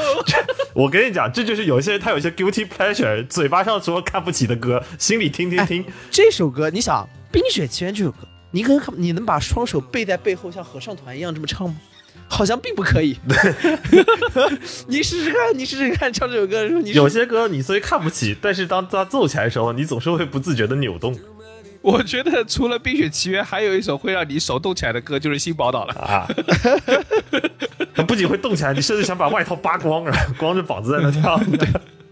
[0.74, 5.84] 我跟你讲，这就是有一些人他有一些 guilty pleasure，嘴巴上说看不起的歌，心里听听听。
[6.10, 7.02] 这首歌，你想
[7.32, 8.18] 《冰雪奇缘》这首歌，
[8.52, 11.76] 你可能你能把双手背在背后，像合唱团一样这么唱吗？
[12.30, 13.18] 好像并不可以。
[14.88, 21.14] 你试试看，你试试看，唱这首歌的时候，你有些歌你虽看不起，但是当它奏起来的时候，你总是会不自觉的扭动
[21.82, 25.94] 我觉得除了《冰雪奇缘》，还有一首会让你手动起来的歌，就是《新宝岛》了。
[25.94, 26.28] 啊。
[27.94, 31.40] 它不仅会动起来，你甚至想把外套扒光，然后光着膀子在那跳。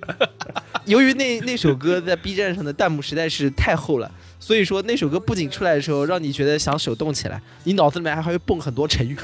[0.87, 4.11] 由于那那首歌在 B 站上的弹幕实在是太厚了，
[4.41, 9.17] 所以说那首歌不仅出来的时候让你觉得想手动起来，你脑子里面还会蹦很多成语，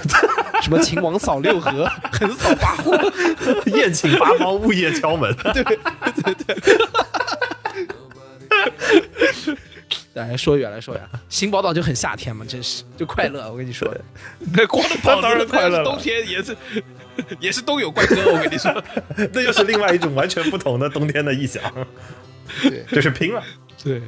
[0.62, 2.98] 什么秦王扫六合、横扫八荒，
[3.66, 5.34] 宴请八方，物业敲门。
[5.54, 6.78] 对对对
[10.14, 13.50] 哎，说远了说远了，新宝岛就很夏天嘛，真是就快乐。
[13.50, 13.92] 我跟你说，
[14.52, 16.56] 那光着膀子，当然快乐了冬天也是
[17.40, 18.72] 也是冬有怪歌，我跟你说。
[19.32, 21.60] 那又是另外一种完全不同的冬天的意象，
[22.62, 23.42] 对， 就是拼了。
[23.82, 24.00] 对，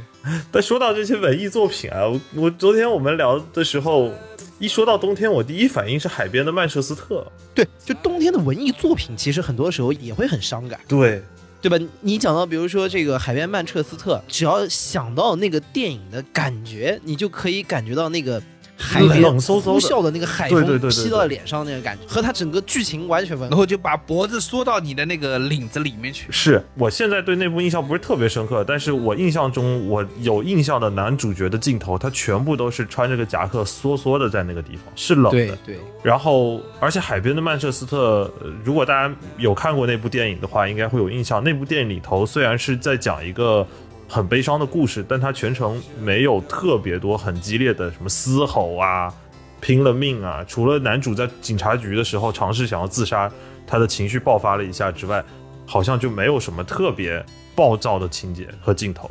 [0.50, 4.10] 但说到这些文艺作品啊，我我昨天我们聊的时候，
[4.58, 7.30] 一说到冬天，我第一反应是海边的曼彻斯特。
[7.54, 11.22] 对，就冬天的文艺作品，其实很多时候也会很伤感，对，
[11.60, 11.78] 对吧？
[12.00, 18.42] 你讲到比如说这个海边曼彻斯特，只要想到那个电影的感觉，你就可以感觉到那个
[18.76, 23.50] 海边冷飕飕的呼啸的那个海风对对对对劈到脸上那个感觉，和它整个剧情完全吻合。
[23.50, 26.26] 然后就把脖子缩到你的那个领子里面去。
[26.30, 35.56] 是我现在对那部印象不是特别深刻，但是我印象中我有印象的男主角的镜头，他全部都是穿着个夹克缩缩的在那个地方，是冷的。
[35.64, 41.42] 对，然后，而且海边的曼彻斯特，呃如果大家有看过那部电影的话，应该会有印象。
[41.42, 43.66] 那部电影里头虽然是在讲一个
[44.08, 49.12] 很悲伤的故事，但它全程没有特别多很激烈的什么嘶吼啊、
[49.60, 50.44] 拼了命啊。
[50.46, 53.30] 除了男主在警察局的时候尝试想要自杀，
[53.66, 55.24] 他的情绪爆发了一下之外，
[55.66, 59.10] 好像就没有什么特别暴躁的情节和镜头。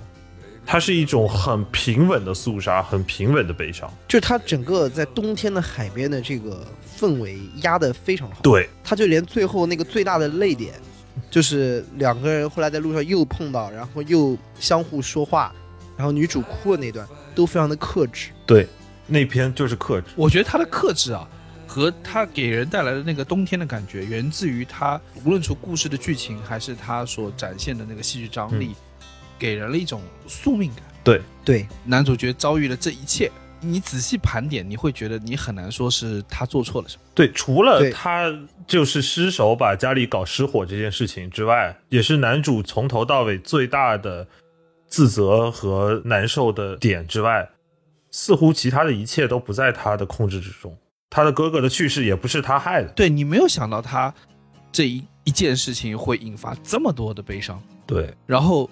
[0.68, 3.88] 它是一种很平稳的肃杀，很平稳的悲伤。
[4.08, 6.66] 就是它整个在冬天的海边的这个
[6.98, 8.38] 氛围压得非常好。
[8.42, 10.74] 对，他就连最后那个最大的泪点，
[11.30, 15.54] 就是两个人后来在路上又碰到，然后又相互说话，
[15.98, 18.30] 然后女主哭的那段都非常的克制。
[18.46, 18.68] 对，
[19.08, 20.08] 那篇就是克制。
[20.16, 21.28] 我觉得他的克制啊，
[21.68, 28.74] 和他给人带来的那个冬天的感觉，源自于他无论从故事的剧情，还是他所展现的那个戏剧张力，
[29.38, 30.84] 给人了一种宿命感。
[31.04, 33.30] 对对，男主角遭遇了这一切，
[33.62, 37.04] 你仔细盘点，你会觉得你很难说是他做错了什么。
[37.14, 38.32] 对，除了他
[38.68, 44.28] 就是失手把家里搞失火这件事情之外，也是男主从头到尾最大的
[44.88, 47.50] 自责和难受的点之外，
[48.12, 50.78] 似乎其他的一切都不在他的控制之中。
[51.10, 52.90] 他的哥哥的去世也不是他害的。
[52.90, 54.14] 对你没有想到他
[54.72, 58.70] 这一一件事情会引发这么多的悲伤，对，然后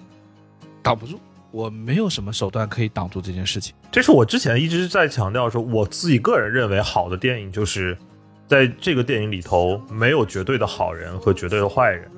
[0.82, 1.18] 挡不住，
[1.54, 3.72] 我没有什么手段可以挡住这件事情。
[3.92, 7.96] 这是我之前一直在强调说，我自己个人认为好的电影就是
[8.48, 12.10] 在这个电影里头没有绝对的好人和绝对的坏人，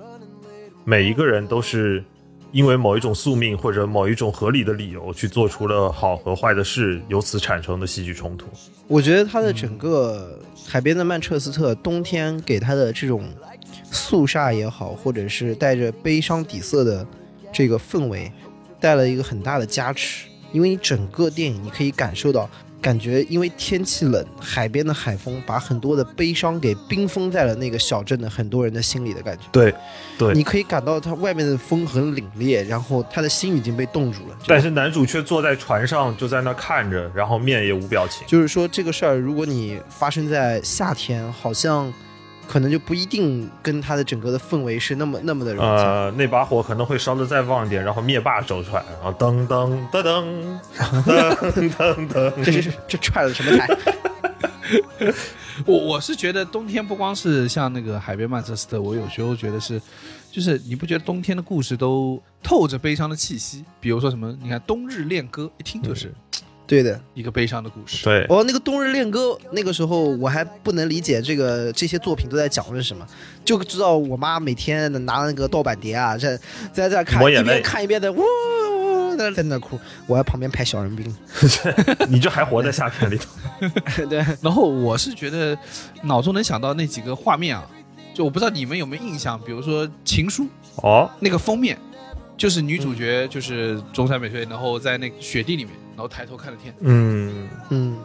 [0.86, 2.02] 每一个人都是
[2.50, 8.46] 因为某一种宿命或者某一种合理的理由去做出了好和坏的事，由此产生的戏剧冲突。
[8.88, 13.28] 我觉得他的整个海边的曼彻斯特冬天给他的这种
[13.90, 17.06] 肃杀也好，或者是带着悲伤底色的
[17.52, 18.32] 这个氛围，
[18.80, 20.26] 带了一个很大的加持。
[20.52, 22.48] 因为你整个电影你可以感受到
[22.80, 29.42] 感觉因为天气冷，海边的海风把很多的悲伤给冰封在了那个小镇的很多人的心里的感觉。
[29.50, 29.74] 对，
[30.16, 34.38] 对你可以感到他外面的风很凛冽，然后他的心已经被冻住了。
[34.46, 38.24] 但是男主却坐在船上，就在那看着，然后面也无表情。
[38.28, 41.92] 就是说这个事儿，如果你发生在夏天，好像
[42.48, 45.82] 可能就不一定跟他的整个的氛围是那么那么的融洽。
[45.82, 50.02] 呃，那把火可能会烧得再旺一点，然后灭霸走出来，然后噔噔噔
[51.04, 53.68] 噔噔噔噔，这是这踹了什么台？
[55.64, 59.80] 我我是觉得冬天不光是像那个海边曼彻斯特，我有时候觉得是，
[60.30, 63.64] 就是你不觉得冬天的故事都透着悲伤的气息？
[63.80, 66.12] 比如说什么，你看《冬日恋歌》，一听就是
[66.66, 67.00] 对的。
[67.14, 68.04] 一个悲伤的故事。
[68.04, 73.06] 对，哦，那个《冬日恋歌》，那个时候我还不能理解这个这些作品都在讲的是什么，
[73.44, 76.38] 就知道我妈每天拿那个盗版碟啊，在
[76.72, 81.16] 在在看，一边看一边的呜呜呜在在那哭，我在旁边拍小人兵。
[82.08, 83.30] 你这还活在夏天里头。
[84.10, 85.56] 对，然后我是觉得
[86.02, 87.66] 脑中能想到那几个画面啊，
[88.12, 90.44] 就我不知道你们有没有印象，比如说《情书》
[90.82, 91.78] 哦，那个封面，
[92.36, 96.74] 就是女主角就是中山美穗，然后在那个雪地里面，然后抬头看着天。
[96.80, 97.96] 嗯，嗯，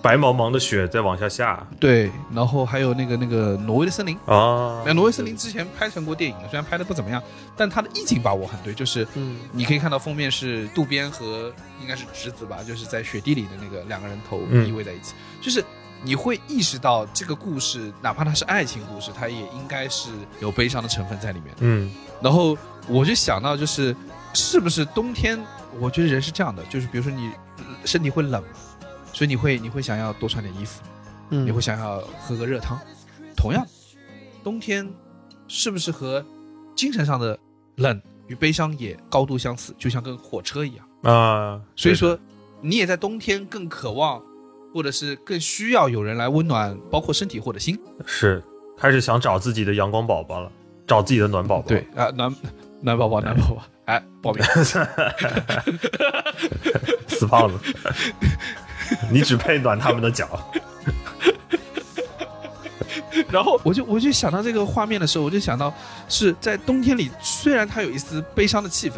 [0.00, 4.16] 白茫茫的雪在往下下对，然后还有那个那个挪威的森林。
[4.26, 7.22] 啊那挪威森林之前拍成过电影，虽然拍的不怎么样，
[7.56, 15.64] 但它的意境把握很对，就是嗯你可以看到封面是渡边和应该是直子吧，就是在雪地里的那个两个人头嗯依偎在一起，就是
[16.02, 20.10] 你会意识到这个故事，哪怕它是爱情故事，它也应该是
[20.40, 21.54] 有悲伤的成分在里面。
[21.60, 22.56] 嗯然后
[22.88, 23.94] 我就想到，就是
[24.32, 25.38] 是不是冬天？
[25.80, 28.42] 我觉得人是这样的，就是比如说你呃身体会冷，
[29.12, 30.82] 所以你会你会想要多穿点衣服，
[31.30, 32.78] 嗯，你会想要喝个热汤。
[33.36, 33.66] 同样，
[34.44, 34.88] 冬天
[35.48, 36.24] 是不是和
[36.76, 37.38] 精神上的
[37.76, 40.86] 冷与悲伤也高度相似，就像跟火车一样？
[41.02, 42.18] 啊，所以说，
[42.60, 44.22] 你也在冬天更渴望，
[44.72, 47.76] 或者是更需要有人来温暖，包括身体或者心。
[48.06, 48.42] 是
[48.76, 50.52] 开始想找自己的阳光宝宝了，
[50.86, 51.66] 找自己的暖宝宝。
[51.66, 52.32] 对，啊，暖
[52.82, 54.44] 暖宝宝，暖宝宝，哎，报名。
[57.08, 57.54] 死胖子，
[59.10, 60.28] 你只配暖他们的脚。
[63.30, 65.72] 然后我就我就想到这个画面的时候，我就想到
[66.08, 68.94] 是在冬天里，虽然它有一丝悲伤的气氛，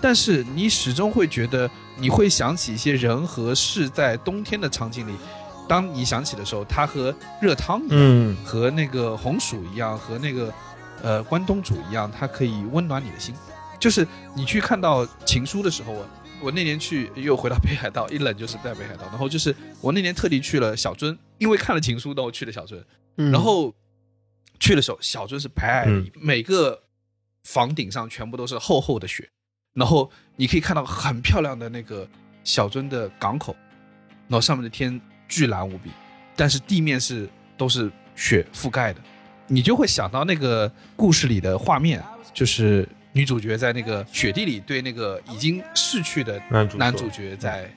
[0.00, 5.14] 但是你始终会觉得你会想起一些人和事在冬天的场景里。
[5.68, 10.52] 当你想起的时候，它和热汤一样，嗯和那个红薯一样，和那个
[11.02, 13.34] 呃关东煮一样，它可以温暖你的心。
[13.78, 16.06] 就是你去看到情书的时候，我
[16.40, 22.82] 我那年去又回到北海道，一冷就是在北海道，然后就是我那年特地去了小樽，因为看了情书，然后去了小樽。
[23.18, 23.74] 嗯然后
[24.58, 26.80] 去的时候，小樽是白每个
[27.44, 29.28] 房顶上全部都是厚厚的雪，
[29.74, 32.08] 然后你可以看到很漂亮的那个
[32.44, 33.54] 小樽的港口，
[34.28, 35.90] 然后上面的天巨蓝无比，
[36.36, 37.28] 但是地面是
[37.58, 39.00] 都是雪覆盖的，
[39.52, 47.70] 你就会想到那个故事里的画面，就是女主角在那个雪地里对那个已经逝去的男主男主角在，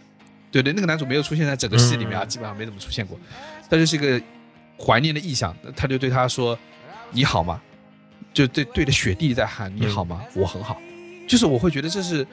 [0.50, 3.20] 对对，那个男主没有出现在整个戏里面啊，嗯基本上没怎么出现过，
[3.70, 4.22] 但就是一个
[4.80, 6.58] 怀念的意象，他就对他说
[7.12, 7.62] ：“你好吗？”
[8.34, 10.24] 就对对着雪地在喊：“你好吗？
[10.34, 10.82] 我很好。”
[11.28, 12.26] 就是我会觉得这是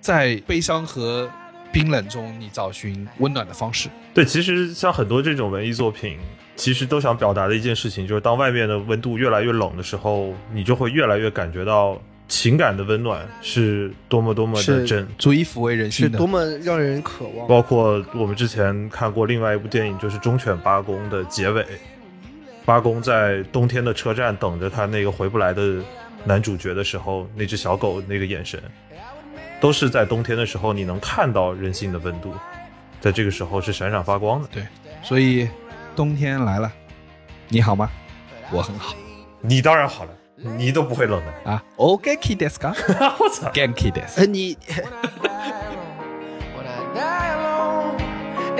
[0.00, 1.28] 在悲伤和
[1.74, 3.88] 冰冷中你找寻温暖的方式。
[4.14, 6.18] 对，其实像很多这种文艺作品，
[6.54, 15.04] 其实都想表达的一件事情，就是当外面的温度越来越冷的时候，你就会越来越感觉到情感的温暖是多么多么的真。
[15.18, 16.26] 足以抚慰人心的是多。
[16.28, 17.48] 么让人渴望。
[17.48, 21.66] 包括我们之前看过另外一部电影，就是《忠犬八公》的结尾，
[22.64, 25.82] 八公在冬天的车站等着他那个回不来的
[26.24, 28.62] 男主角的时候，那只小狗那个眼神，
[29.64, 32.34] 都是在冬天的时候你能看到人性的温度，
[33.00, 34.48] 在这个时候是闪闪发光的。
[34.52, 34.62] 对
[35.02, 35.48] 所以
[35.96, 36.70] 冬天来了，
[37.48, 37.88] 你好吗？
[38.52, 38.94] 我很好
[39.40, 41.50] 你当然好了，你都不会冷的。
[41.50, 41.64] 啊。
[41.76, 42.74] OK, k i d e s ka?
[43.18, 44.02] 我操！Genki des。
[44.18, 44.54] 呃，你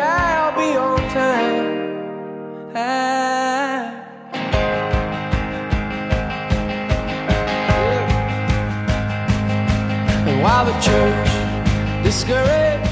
[0.00, 1.66] I'll be on time.
[2.74, 3.43] Ah.
[10.45, 11.30] While the church
[12.05, 12.86] discouraged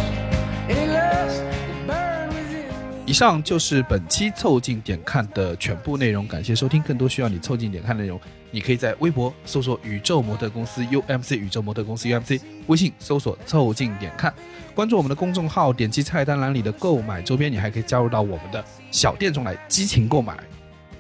[0.71, 3.05] any lust that burned within me.
[3.05, 6.83] 以上就是本期凑近点看的全部内容，感谢收听。
[6.83, 8.19] 更多需要你凑近点看内容，
[8.51, 14.33] 你可以在微博搜索“宇宙模特公司 UMC”，宇宙模特公司 UMC，微信搜索“凑近点看”，
[14.75, 20.39] 关注我们的公众号，点击菜单栏里的购买周边，你还可以加入到我们的小店中来激情购买。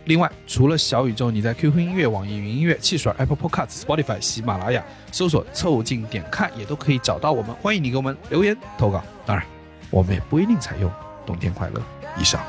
[0.05, 7.55] 另外，除了小宇宙，你在 QQ 音乐、网易云音乐、汽水、Apple Podcast、Spotify、喜马拉雅搜索“凑近点看”也都可以找到我们。
[7.62, 9.46] 欢迎你给我们留言投稿，当然，
[9.90, 10.90] 我们也不一定采用。
[11.24, 11.80] 冬天快乐，
[12.18, 12.40] 以上。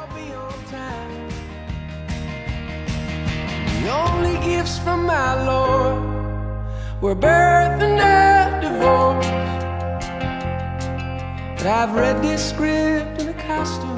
[7.02, 7.98] We're birthday
[11.58, 13.93] But I've read this script in castle